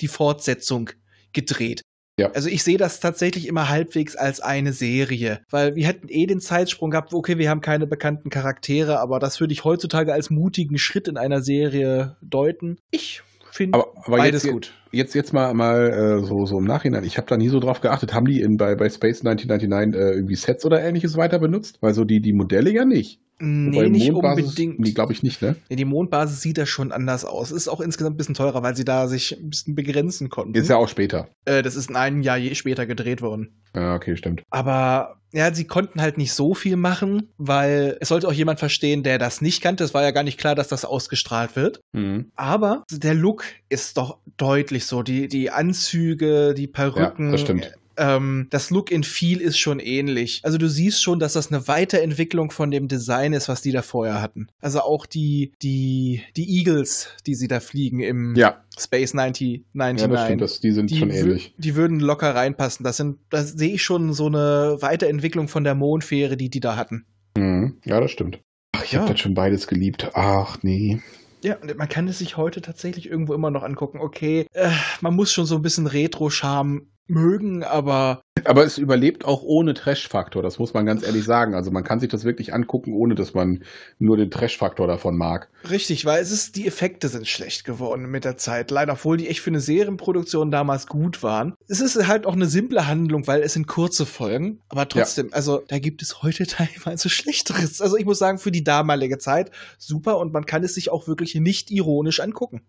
die 0.01 0.08
Fortsetzung 0.08 0.89
gedreht. 1.34 1.84
Ja. 2.20 2.32
Also 2.32 2.50
ich 2.50 2.63
sehe 2.63 2.77
das 2.77 3.00
tatsächlich 3.00 3.48
immer 3.48 3.70
halbwegs 3.70 4.15
als 4.15 4.39
eine 4.39 4.72
Serie, 4.72 5.41
weil 5.50 5.75
wir 5.75 5.88
hätten 5.88 6.10
eh 6.10 6.27
den 6.27 6.39
Zeitsprung 6.39 6.91
gehabt, 6.91 7.13
okay, 7.13 7.39
wir 7.39 7.50
haben 7.50 7.62
keine 7.62 7.88
bekannten 7.88 8.29
Charaktere, 8.29 9.00
aber 9.00 9.20
das 9.20 9.39
würde 9.39 9.53
ich 9.53 9.63
heutzutage 9.63 10.13
als 10.13 10.29
mutigen 10.29 10.77
Schritt 10.77 11.08
in 11.08 11.17
einer 11.17 11.41
Serie 11.41 12.17
deuten. 12.22 12.77
Ich 12.91 13.24
finde 13.51 13.84
beides 14.08 14.43
jetzt, 14.43 14.51
gut. 14.51 14.74
Jetzt, 14.93 15.13
jetzt 15.15 15.33
mal, 15.33 15.53
mal 15.53 15.89
äh, 16.21 16.25
so, 16.25 16.45
so 16.45 16.57
im 16.59 16.65
Nachhinein, 16.65 17.03
ich 17.03 17.17
habe 17.17 17.27
da 17.27 17.35
nie 17.38 17.50
so 17.50 17.59
drauf 17.59 17.81
geachtet. 17.81 18.13
Haben 18.13 18.25
die 18.25 18.41
in, 18.41 18.57
bei, 18.57 18.75
bei 18.75 18.89
Space 18.89 19.25
1999 19.25 20.00
äh, 20.00 20.13
irgendwie 20.15 20.35
Sets 20.35 20.65
oder 20.65 20.81
ähnliches 20.83 21.17
weiter 21.17 21.39
benutzt? 21.39 21.77
Weil 21.81 21.93
so 21.93 22.05
die, 22.05 22.21
die 22.21 22.33
Modelle 22.33 22.71
ja 22.71 22.85
nicht. 22.85 23.19
Nee, 23.39 23.75
Wobei 23.77 23.89
nicht 23.89 24.09
Mondbasis- 24.12 24.43
unbedingt. 24.43 24.79
Nee, 24.79 24.91
glaube 24.91 25.12
ich 25.12 25.23
nicht, 25.23 25.41
ne? 25.41 25.55
Nee, 25.69 25.75
die 25.75 25.85
Mondbasis 25.85 26.39
sieht 26.41 26.57
ja 26.57 26.65
schon 26.65 26.91
anders 26.91 27.25
aus. 27.25 27.51
Ist 27.51 27.67
auch 27.67 27.81
insgesamt 27.81 28.13
ein 28.13 28.17
bisschen 28.17 28.35
teurer, 28.35 28.62
weil 28.63 28.75
sie 28.75 28.85
da 28.85 29.07
sich 29.07 29.38
ein 29.38 29.50
bisschen 29.50 29.75
begrenzen 29.75 30.29
konnten. 30.29 30.53
Ist 30.55 30.69
ja 30.69 30.77
auch 30.77 30.88
später. 30.88 31.27
äh, 31.45 31.62
das 31.63 31.75
ist 31.75 31.89
in 31.89 31.95
einem 31.95 32.21
Jahr 32.21 32.38
je 32.38 32.53
später 32.55 32.85
gedreht 32.85 33.21
worden. 33.21 33.50
Ja, 33.75 33.95
okay, 33.95 34.15
stimmt. 34.15 34.43
Aber 34.51 35.15
ja, 35.33 35.51
sie 35.53 35.65
konnten 35.65 36.00
halt 36.00 36.19
nicht 36.19 36.31
so 36.31 36.53
viel 36.53 36.75
machen, 36.77 37.29
weil 37.39 37.97
es 38.00 38.09
sollte 38.09 38.27
auch 38.27 38.33
jemand 38.33 38.59
verstehen, 38.59 39.01
der 39.01 39.17
das 39.17 39.41
nicht 39.41 39.62
kannte. 39.63 39.83
Es 39.83 39.95
war 39.95 40.03
ja 40.03 40.12
gar 40.12 40.21
nicht 40.23 40.39
klar, 40.39 40.53
dass 40.53 40.67
das 40.67 40.85
ausgestrahlt 40.85 41.55
wird. 41.55 41.81
Mhm. 41.91 42.31
Aber 42.35 42.83
der 42.91 43.15
Look 43.15 43.43
ist 43.67 43.97
doch 43.97 44.19
deutlich 44.38 44.82
so. 44.87 45.03
Die, 45.03 45.27
die 45.27 45.49
Anzüge, 45.51 46.53
die 46.55 46.67
Perücken. 46.67 47.25
Ja, 47.27 47.31
das 47.33 47.41
stimmt. 47.41 47.71
Ähm, 47.95 48.47
das 48.49 48.71
Look 48.71 48.89
in 48.89 49.03
viel 49.03 49.39
ist 49.39 49.59
schon 49.59 49.79
ähnlich. 49.79 50.41
Also 50.43 50.57
du 50.57 50.67
siehst 50.67 51.03
schon, 51.03 51.19
dass 51.19 51.33
das 51.33 51.51
eine 51.51 51.67
Weiterentwicklung 51.67 52.49
von 52.49 52.71
dem 52.71 52.87
Design 52.87 53.33
ist, 53.33 53.49
was 53.49 53.61
die 53.61 53.71
da 53.71 53.83
vorher 53.83 54.19
hatten. 54.19 54.47
Also 54.61 54.79
auch 54.81 55.05
die, 55.05 55.51
die, 55.61 56.23
die 56.35 56.57
Eagles, 56.57 57.09
die 57.27 57.35
sie 57.35 57.47
da 57.47 57.59
fliegen 57.59 57.99
im 57.99 58.33
Ja, 58.35 58.63
Space 58.79 59.13
90, 59.13 59.47
ja, 59.57 59.59
99. 59.73 60.09
das 60.11 60.25
stimmt. 60.25 60.41
Das, 60.41 60.59
die 60.59 60.71
sind 60.71 60.89
die, 60.89 60.97
schon 60.97 61.11
ähnlich. 61.11 61.53
die 61.59 61.75
würden 61.75 61.99
locker 61.99 62.33
reinpassen. 62.33 62.83
Das 62.83 62.97
sind, 62.97 63.19
da 63.29 63.43
sehe 63.43 63.75
ich 63.75 63.83
schon 63.83 64.11
so 64.13 64.25
eine 64.25 64.77
Weiterentwicklung 64.79 65.47
von 65.47 65.63
der 65.63 65.75
Mondfähre, 65.75 66.35
die 66.35 66.49
die 66.49 66.61
da 66.61 66.75
hatten. 66.75 67.05
Mhm. 67.37 67.77
Ja, 67.85 67.99
das 67.99 68.09
stimmt. 68.09 68.39
Ach, 68.71 68.83
ich 68.83 68.93
Ja. 68.93 69.01
habe 69.01 69.11
das 69.11 69.19
schon 69.19 69.35
beides 69.35 69.67
geliebt. 69.67 70.09
Ach, 70.15 70.57
nee. 70.63 70.99
Ja, 71.43 71.57
und 71.57 71.75
man 71.77 71.89
kann 71.89 72.07
es 72.07 72.19
sich 72.19 72.38
heute 72.38 72.62
tatsächlich 72.62 73.09
irgendwo 73.09 73.33
immer 73.33 73.51
noch 73.51 73.63
angucken. 73.63 74.00
Okay, 74.00 74.47
äh, 74.53 74.71
man 75.01 75.13
muss 75.13 75.31
schon 75.31 75.45
so 75.45 75.55
ein 75.55 75.62
bisschen 75.62 75.88
Retro-Charme 75.88 76.88
mögen, 77.07 77.63
aber 77.63 78.22
Aber 78.45 78.65
es 78.65 78.77
überlebt 78.77 79.25
auch 79.25 79.43
ohne 79.43 79.74
Trash-Faktor, 79.74 80.41
das 80.43 80.60
muss 80.60 80.74
man 80.74 80.86
ganz 80.86 81.03
ehrlich 81.03 81.24
sagen. 81.24 81.53
Also 81.53 81.72
man 81.72 81.83
kann 81.83 82.00
sich 82.00 82.10
das 82.10 82.24
wirklich 82.24 82.53
angucken, 82.53 82.93
ohne 82.93 83.15
dass 83.15 83.33
man 83.33 83.63
nur 84.00 84.17
den 84.17 84.31
Trash-Faktor 84.31 84.88
davon 84.88 85.17
mag. 85.17 85.50
richtig, 85.69 86.05
weil 86.05 86.22
es 86.22 86.31
ist, 86.31 86.55
die 86.55 86.67
Effekte 86.67 87.07
sind 87.07 87.27
schlecht 87.27 87.63
geworden 87.63 88.10
mit 88.10 88.25
der 88.25 88.38
Zeit. 88.38 88.72
Leider, 88.72 88.93
obwohl 88.93 89.17
die 89.17 89.27
echt 89.27 89.41
für 89.41 89.50
eine 89.50 89.60
Serienproduktion 89.60 90.51
damals 90.51 90.88
gut 90.88 91.24
waren. 91.24 91.55
Es 91.67 91.79
ist 91.79 92.07
halt 92.07 92.25
auch 92.25 92.33
eine 92.33 92.48
simple 92.48 92.88
Handlung, 92.88 93.27
weil 93.27 93.41
es 93.41 93.53
sind 93.53 93.67
kurze 93.67 94.05
Folgen, 94.05 94.60
aber 94.69 94.88
trotzdem, 94.88 95.29
also 95.31 95.62
da 95.67 95.79
gibt 95.79 96.01
es 96.01 96.22
heute 96.22 96.45
teilweise 96.48 97.10
Schlechteres. 97.10 97.81
Also 97.81 97.98
ich 97.98 98.05
muss 98.05 98.19
sagen, 98.19 98.39
für 98.39 98.51
die 98.51 98.63
damalige 98.63 99.17
Zeit 99.17 99.51
super 99.77 100.17
und 100.17 100.33
man 100.33 100.45
kann 100.45 100.63
es 100.63 100.75
sich 100.75 100.89
auch 100.89 101.07
wirklich 101.07 101.36
nicht 101.36 101.72
ironisch 101.72 102.19
angucken. 102.19 102.62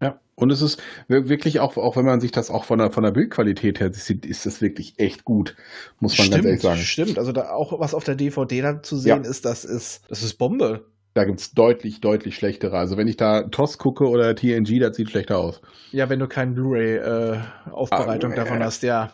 Ja. 0.00 0.18
Und 0.34 0.50
es 0.50 0.62
ist 0.62 0.80
wir- 1.08 1.28
wirklich 1.28 1.60
auch, 1.60 1.76
auch 1.76 1.96
wenn 1.96 2.06
man 2.06 2.20
sich 2.20 2.32
das 2.32 2.50
auch 2.50 2.64
von 2.64 2.78
der, 2.78 2.90
von 2.90 3.02
der 3.04 3.10
Bildqualität 3.10 3.80
her 3.80 3.92
sieht, 3.92 4.24
ist 4.24 4.46
das 4.46 4.62
wirklich 4.62 4.94
echt 4.98 5.24
gut, 5.24 5.54
muss 5.98 6.16
man 6.18 6.30
ganz 6.30 6.44
ehrlich 6.46 6.62
sagen. 6.62 6.80
stimmt. 6.80 7.18
Also 7.18 7.32
da 7.32 7.50
auch 7.50 7.78
was 7.78 7.92
auf 7.94 8.04
der 8.04 8.14
DVD 8.14 8.62
dann 8.62 8.82
zu 8.82 8.96
sehen 8.96 9.24
Ja. 9.24 9.30
ist, 9.30 9.44
das 9.44 9.64
ist, 9.64 10.02
das 10.08 10.22
ist 10.22 10.34
Bombe. 10.38 10.86
Da 11.12 11.24
gibt's 11.24 11.52
deutlich, 11.52 12.00
deutlich 12.00 12.36
schlechtere. 12.36 12.78
Also 12.78 12.96
wenn 12.96 13.08
ich 13.08 13.16
da 13.16 13.42
TOS 13.42 13.78
gucke 13.78 14.08
oder 14.08 14.34
TNG, 14.36 14.78
das 14.78 14.96
sieht 14.96 15.10
schlechter 15.10 15.38
aus. 15.38 15.60
Ja, 15.90 16.08
wenn 16.08 16.20
du 16.20 16.28
keine 16.28 16.52
Blu-ray-Aufbereitung 16.52 18.32
Ah, 18.32 18.36
davon 18.36 18.60
äh. 18.60 18.64
hast, 18.64 18.82
ja. 18.82 19.12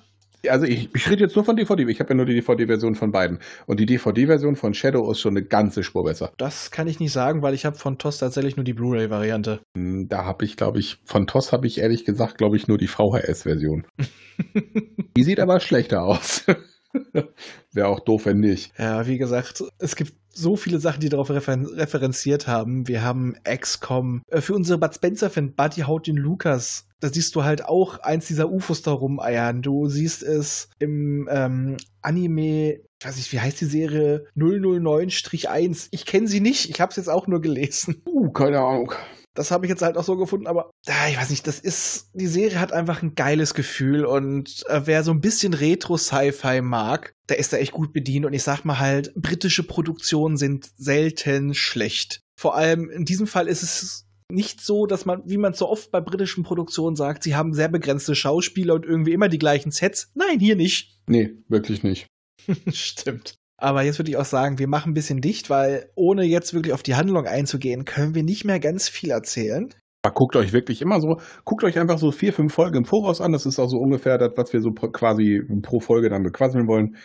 Also 0.50 0.66
ich, 0.66 0.88
ich 0.94 1.10
rede 1.10 1.22
jetzt 1.24 1.36
nur 1.36 1.44
von 1.44 1.56
DVD. 1.56 1.84
Ich 1.88 2.00
habe 2.00 2.10
ja 2.10 2.16
nur 2.16 2.26
die 2.26 2.34
DVD-Version 2.34 2.94
von 2.94 3.10
beiden. 3.10 3.38
Und 3.66 3.80
die 3.80 3.86
DVD-Version 3.86 4.56
von 4.56 4.74
Shadow 4.74 5.10
ist 5.10 5.20
schon 5.20 5.36
eine 5.36 5.46
ganze 5.46 5.82
Spur 5.82 6.04
besser. 6.04 6.32
Das 6.38 6.70
kann 6.70 6.86
ich 6.88 7.00
nicht 7.00 7.12
sagen, 7.12 7.42
weil 7.42 7.54
ich 7.54 7.64
habe 7.64 7.76
von 7.76 7.98
TOS 7.98 8.18
tatsächlich 8.18 8.56
nur 8.56 8.64
die 8.64 8.74
Blu-ray-Variante. 8.74 9.60
Hm, 9.76 10.06
Da 10.08 10.24
habe 10.24 10.44
ich, 10.44 10.56
glaube 10.56 10.78
ich, 10.78 10.98
von 11.04 11.26
TOS 11.26 11.52
habe 11.52 11.66
ich 11.66 11.78
ehrlich 11.78 12.04
gesagt, 12.04 12.38
glaube 12.38 12.56
ich, 12.56 12.68
nur 12.68 12.78
die 12.78 12.88
VHS-Version. 12.88 13.86
Die 15.16 15.22
sieht 15.22 15.40
aber 15.40 15.60
schlechter 15.60 16.02
aus. 16.02 16.44
Wäre 17.72 17.88
auch 17.88 18.00
doof, 18.00 18.26
wenn 18.26 18.38
nicht. 18.38 18.72
Ja, 18.78 19.06
wie 19.06 19.18
gesagt, 19.18 19.62
es 19.78 19.96
gibt 19.96 20.12
so 20.36 20.56
viele 20.56 20.78
Sachen, 20.78 21.00
die 21.00 21.08
darauf 21.08 21.30
referen 21.30 21.66
referenziert 21.66 22.46
haben. 22.46 22.86
Wir 22.86 23.02
haben 23.02 23.34
XCOM. 23.44 24.22
Äh, 24.28 24.40
Für 24.40 24.54
unsere 24.54 24.78
Bud 24.78 24.94
Spencer-Fan, 24.94 25.54
Buddy 25.54 25.82
haut 25.82 26.06
den 26.06 26.16
Lukas. 26.16 26.86
Da 27.00 27.08
siehst 27.08 27.34
du 27.34 27.44
halt 27.44 27.64
auch 27.64 27.98
eins 27.98 28.26
dieser 28.26 28.50
UFOs 28.50 28.82
da 28.82 28.92
rumeiern. 28.92 29.62
Du 29.62 29.88
siehst 29.88 30.22
es 30.22 30.70
im 30.78 31.28
ähm, 31.30 31.76
Anime, 32.00 32.80
ich 32.98 33.06
weiß 33.06 33.16
nicht, 33.16 33.32
wie 33.32 33.40
heißt 33.40 33.60
die 33.60 33.66
Serie? 33.66 34.24
009-1. 34.36 35.88
Ich 35.90 36.06
kenne 36.06 36.28
sie 36.28 36.40
nicht, 36.40 36.70
ich 36.70 36.80
habe 36.80 36.90
es 36.90 36.96
jetzt 36.96 37.10
auch 37.10 37.26
nur 37.26 37.40
gelesen. 37.40 38.02
Uh, 38.06 38.30
keine 38.30 38.60
Ahnung. 38.60 38.92
Das 39.36 39.50
habe 39.50 39.66
ich 39.66 39.70
jetzt 39.70 39.82
halt 39.82 39.96
auch 39.96 40.04
so 40.04 40.16
gefunden, 40.16 40.46
aber 40.46 40.70
ah, 40.88 41.08
ich 41.08 41.16
weiß 41.16 41.30
nicht, 41.30 41.46
das 41.46 41.60
ist, 41.60 42.10
die 42.14 42.26
Serie 42.26 42.60
hat 42.60 42.72
einfach 42.72 43.02
ein 43.02 43.14
geiles 43.14 43.54
Gefühl 43.54 44.04
und 44.04 44.64
äh, 44.68 44.82
wer 44.84 45.04
so 45.04 45.10
ein 45.10 45.20
bisschen 45.20 45.54
Retro-Sci-Fi 45.54 46.62
mag, 46.62 47.14
der 47.28 47.38
ist 47.38 47.52
da 47.52 47.58
echt 47.58 47.72
gut 47.72 47.92
bedient 47.92 48.26
und 48.26 48.32
ich 48.32 48.42
sag 48.42 48.64
mal 48.64 48.78
halt, 48.78 49.14
britische 49.14 49.62
Produktionen 49.62 50.36
sind 50.36 50.70
selten 50.76 51.54
schlecht. 51.54 52.20
Vor 52.38 52.56
allem 52.56 52.90
in 52.90 53.04
diesem 53.04 53.26
Fall 53.26 53.48
ist 53.48 53.62
es 53.62 54.06
nicht 54.30 54.60
so, 54.60 54.86
dass 54.86 55.04
man, 55.04 55.22
wie 55.26 55.36
man 55.36 55.54
so 55.54 55.68
oft 55.68 55.90
bei 55.90 56.00
britischen 56.00 56.42
Produktionen 56.42 56.96
sagt, 56.96 57.22
sie 57.22 57.36
haben 57.36 57.54
sehr 57.54 57.68
begrenzte 57.68 58.14
Schauspieler 58.14 58.74
und 58.74 58.84
irgendwie 58.84 59.12
immer 59.12 59.28
die 59.28 59.38
gleichen 59.38 59.70
Sets. 59.70 60.10
Nein, 60.14 60.40
hier 60.40 60.56
nicht. 60.56 60.98
Nee, 61.06 61.36
wirklich 61.48 61.82
nicht. 61.82 62.06
Stimmt. 62.72 63.36
Aber 63.58 63.82
jetzt 63.82 63.98
würde 63.98 64.10
ich 64.10 64.16
auch 64.16 64.24
sagen, 64.26 64.58
wir 64.58 64.68
machen 64.68 64.90
ein 64.90 64.94
bisschen 64.94 65.20
dicht, 65.20 65.48
weil 65.48 65.90
ohne 65.94 66.24
jetzt 66.24 66.52
wirklich 66.52 66.74
auf 66.74 66.82
die 66.82 66.94
Handlung 66.94 67.26
einzugehen, 67.26 67.84
können 67.84 68.14
wir 68.14 68.22
nicht 68.22 68.44
mehr 68.44 68.60
ganz 68.60 68.88
viel 68.88 69.10
erzählen. 69.10 69.68
Aber 70.02 70.14
guckt 70.14 70.36
euch 70.36 70.52
wirklich 70.52 70.82
immer 70.82 71.00
so, 71.00 71.16
guckt 71.44 71.64
euch 71.64 71.78
einfach 71.78 71.98
so 71.98 72.12
vier, 72.12 72.32
fünf 72.32 72.52
Folgen 72.52 72.76
im 72.76 72.84
Voraus 72.84 73.20
an. 73.20 73.32
Das 73.32 73.46
ist 73.46 73.58
auch 73.58 73.68
so 73.68 73.78
ungefähr 73.78 74.18
das, 74.18 74.32
was 74.36 74.52
wir 74.52 74.60
so 74.60 74.70
quasi 74.72 75.42
pro 75.62 75.80
Folge 75.80 76.10
dann 76.10 76.22
bequasseln 76.22 76.68
wollen. 76.68 76.96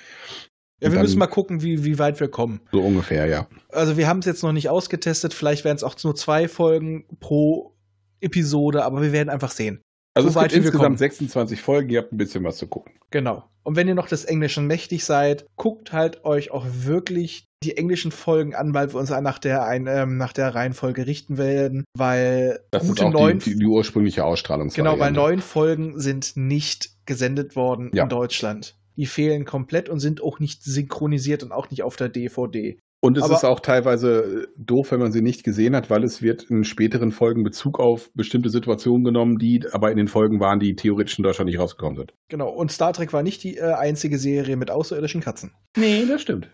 Ja, 0.82 0.90
wir 0.90 0.96
dann- 0.96 1.02
müssen 1.04 1.20
mal 1.20 1.28
gucken, 1.28 1.62
wie, 1.64 1.86
wie 1.86 1.98
weit 2.00 2.20
wir 2.20 2.28
kommen. 2.28 2.60
So 2.72 2.82
ungefähr, 2.82 3.28
ja. 3.28 3.48
Also 3.70 3.98
wir 3.98 4.08
haben 4.08 4.20
es 4.20 4.26
jetzt 4.26 4.44
noch 4.44 4.52
nicht 4.52 4.70
ausgetestet, 4.70 5.34
vielleicht 5.34 5.64
werden 5.64 5.78
es 5.78 5.84
auch 5.84 5.96
nur 6.04 6.16
zwei 6.16 6.48
Folgen 6.48 7.06
pro 7.20 7.74
Episode, 8.20 8.84
aber 8.84 9.02
wir 9.02 9.12
werden 9.14 9.30
einfach 9.30 9.52
sehen. 9.52 9.82
Also 10.13 10.30
So 10.30 10.39
es 10.39 10.43
gibt 10.43 10.54
insgesamt 10.54 10.84
kommen. 10.84 10.97
26 10.97 11.62
Folgen, 11.62 11.89
ihr 11.89 12.00
habt 12.00 12.12
ein 12.12 12.17
bisschen 12.17 12.43
was 12.43 12.58
zu 12.58 12.67
gucken. 12.67 12.93
Genau. 13.12 13.43
Und 13.63 13.76
wenn 13.76 13.88
ihr 13.88 13.95
noch 13.95 14.08
des 14.08 14.26
Englischen 14.26 14.67
mächtig 14.67 15.06
seid, 15.06 15.45
guckt 15.56 15.93
halt 15.93 16.26
euch 16.26 16.52
auch 16.52 16.65
wirklich 16.69 17.45
die 17.63 17.78
englischen 17.78 18.12
Folgen 18.12 18.56
an, 18.56 18.74
weil 18.74 18.91
wir 18.91 19.00
uns 19.00 19.12
nach 19.12 19.38
der, 19.38 19.63
ein, 19.65 19.86
ähm, 19.88 20.17
nach 20.17 20.34
der 20.34 20.56
Reihenfolge 20.56 21.06
richten 21.06 21.38
werden, 21.38 21.86
weil 21.95 22.60
Das 22.71 22.88
gute 22.88 23.04
ist 23.04 23.08
auch 23.08 23.13
neun 23.13 23.38
die, 23.39 23.52
die, 23.52 23.60
die 23.60 23.65
ursprüngliche 23.67 24.26
Ausstrahlungsvariante. 24.26 24.97
Genau, 24.97 25.04
weil 25.04 25.12
neun 25.13 25.41
Folgen 25.41 26.00
sind 26.00 26.36
nicht 26.36 26.89
gesendet 27.06 27.56
worden 27.56 27.91
Ja. 27.93 28.04
in 28.04 28.10
Deutschland. 28.10 28.76
Die 28.97 29.06
fehlen 29.06 29.45
komplett 29.45 29.89
und 29.89 30.00
sind 30.00 30.21
auch 30.24 30.39
nicht 30.39 30.63
synchronisiert 30.63 31.43
und 31.43 31.52
auch 31.52 31.69
nicht 31.69 31.84
auf 31.84 31.95
der 31.95 32.10
DVD. 32.10 32.80
Und 33.04 33.18
es 33.18 33.24
Aber- 33.24 33.34
ist 33.34 33.44
auch 33.44 33.60
teilweise 33.60 34.44
äh, 34.44 34.48
doof, 34.58 34.92
wenn 34.92 35.00
man 35.00 35.12
sie 35.12 35.24
nicht 35.24 35.44
gesehen 35.44 35.76
hat, 35.76 35.90
weil 35.90 36.04
es 36.04 36.22
wird 36.22 36.44
in 36.44 36.64
späteren 36.64 37.12
Folgen 37.12 37.44
Bezug 37.44 37.80
auf 37.80 38.12
bestimmte 38.14 38.50
Situationen 38.52 39.04
genommen, 39.04 39.40
die 39.40 39.66
aber 39.72 39.90
in 39.90 39.98
den 39.98 40.08
Folgen 40.08 40.40
waren, 40.40 40.60
die 40.60 40.76
theoretisch 40.76 41.18
in 41.18 41.24
Deutschland 41.24 41.50
nicht 41.50 41.60
rausgekommen 41.60 41.98
sind. 41.98 42.14
Genau. 42.30 42.50
Und 42.50 42.72
Star 42.72 42.94
Trek 42.94 43.12
war 43.12 43.24
nicht 43.24 43.44
die 43.44 43.58
äh, 43.58 43.74
einzige 43.74 44.20
Serie 44.20 44.56
mit 44.56 44.70
außerirdischen 44.70 45.20
Katzen. 45.22 45.52
Nee, 45.76 46.06
das 46.08 46.22
stimmt. 46.22 46.48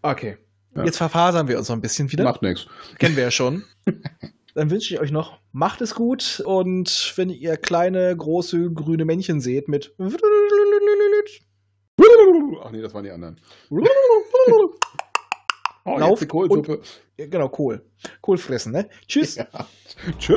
Okay. 0.00 0.38
Ja. 0.74 0.84
Jetzt 0.84 0.96
verfasern 0.96 1.48
wir 1.48 1.58
uns 1.58 1.68
noch 1.68 1.76
ein 1.76 1.82
bisschen 1.82 2.10
wieder. 2.10 2.24
Macht 2.24 2.40
nichts. 2.40 2.66
Kennen 2.98 3.16
wir 3.16 3.24
ja 3.24 3.30
schon. 3.30 3.64
Dann 4.54 4.70
wünsche 4.70 4.94
ich 4.94 5.00
euch 5.00 5.12
noch, 5.12 5.38
macht 5.52 5.80
es 5.80 5.94
gut 5.94 6.42
und 6.44 7.12
wenn 7.16 7.28
ihr 7.30 7.56
kleine, 7.56 8.16
große, 8.16 8.72
grüne 8.72 9.04
Männchen 9.04 9.40
seht 9.40 9.68
mit 9.68 9.94
Ach 12.62 12.70
nee, 12.72 12.80
das 12.80 12.94
waren 12.94 13.04
die 13.04 13.10
anderen. 13.10 13.38
Lauf 15.84 16.12
Oh, 16.12 16.16
die 16.20 16.26
Kohlsuppe. 16.26 16.80
Ja, 17.16 17.26
genau, 17.26 17.48
Kohl. 17.48 17.84
Kohl 18.20 18.38
fressen, 18.38 18.72
ne? 18.72 18.88
Tschüss. 19.06 19.36
Ja. 19.36 19.46
Tschö. 20.18 20.36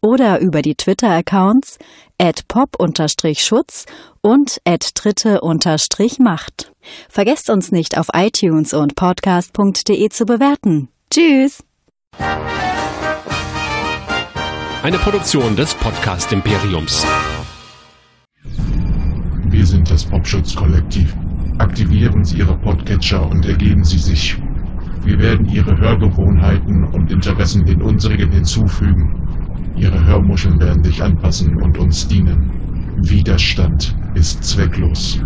oder 0.00 0.40
über 0.40 0.62
die 0.62 0.74
Twitter-Accounts 0.74 1.78
at 2.18 2.46
pop-schutz 2.48 3.86
und 4.20 4.58
at 4.64 4.90
dritte-macht. 4.94 6.72
Vergesst 7.08 7.50
uns 7.50 7.72
nicht 7.72 7.98
auf 7.98 8.08
iTunes 8.14 8.74
und 8.74 8.94
podcast.de 8.94 10.08
zu 10.08 10.24
bewerten. 10.24 10.88
Tschüss! 11.10 11.62
Eine 14.82 14.98
Produktion 14.98 15.56
des 15.56 15.74
Podcast 15.74 16.32
Imperiums. 16.32 17.04
Wir 19.50 19.66
sind 19.66 19.90
das 19.90 20.04
Popschutz-Kollektiv. 20.04 21.16
Aktivieren 21.58 22.22
Sie 22.22 22.38
Ihre 22.38 22.56
Podcatcher 22.58 23.28
und 23.28 23.44
ergeben 23.44 23.82
Sie 23.82 23.98
sich. 23.98 24.36
Wir 25.02 25.18
werden 25.18 25.46
Ihre 25.46 25.76
Hörgewohnheiten 25.76 26.84
und 26.92 27.10
Interessen 27.10 27.64
den 27.64 27.82
unsrigen 27.82 28.30
hinzufügen. 28.30 29.17
Ihre 29.78 30.04
Hörmuscheln 30.04 30.58
werden 30.58 30.82
sich 30.82 31.02
anpassen 31.02 31.56
und 31.62 31.78
uns 31.78 32.08
dienen. 32.08 32.50
Widerstand 33.00 33.96
ist 34.14 34.42
zwecklos. 34.42 35.20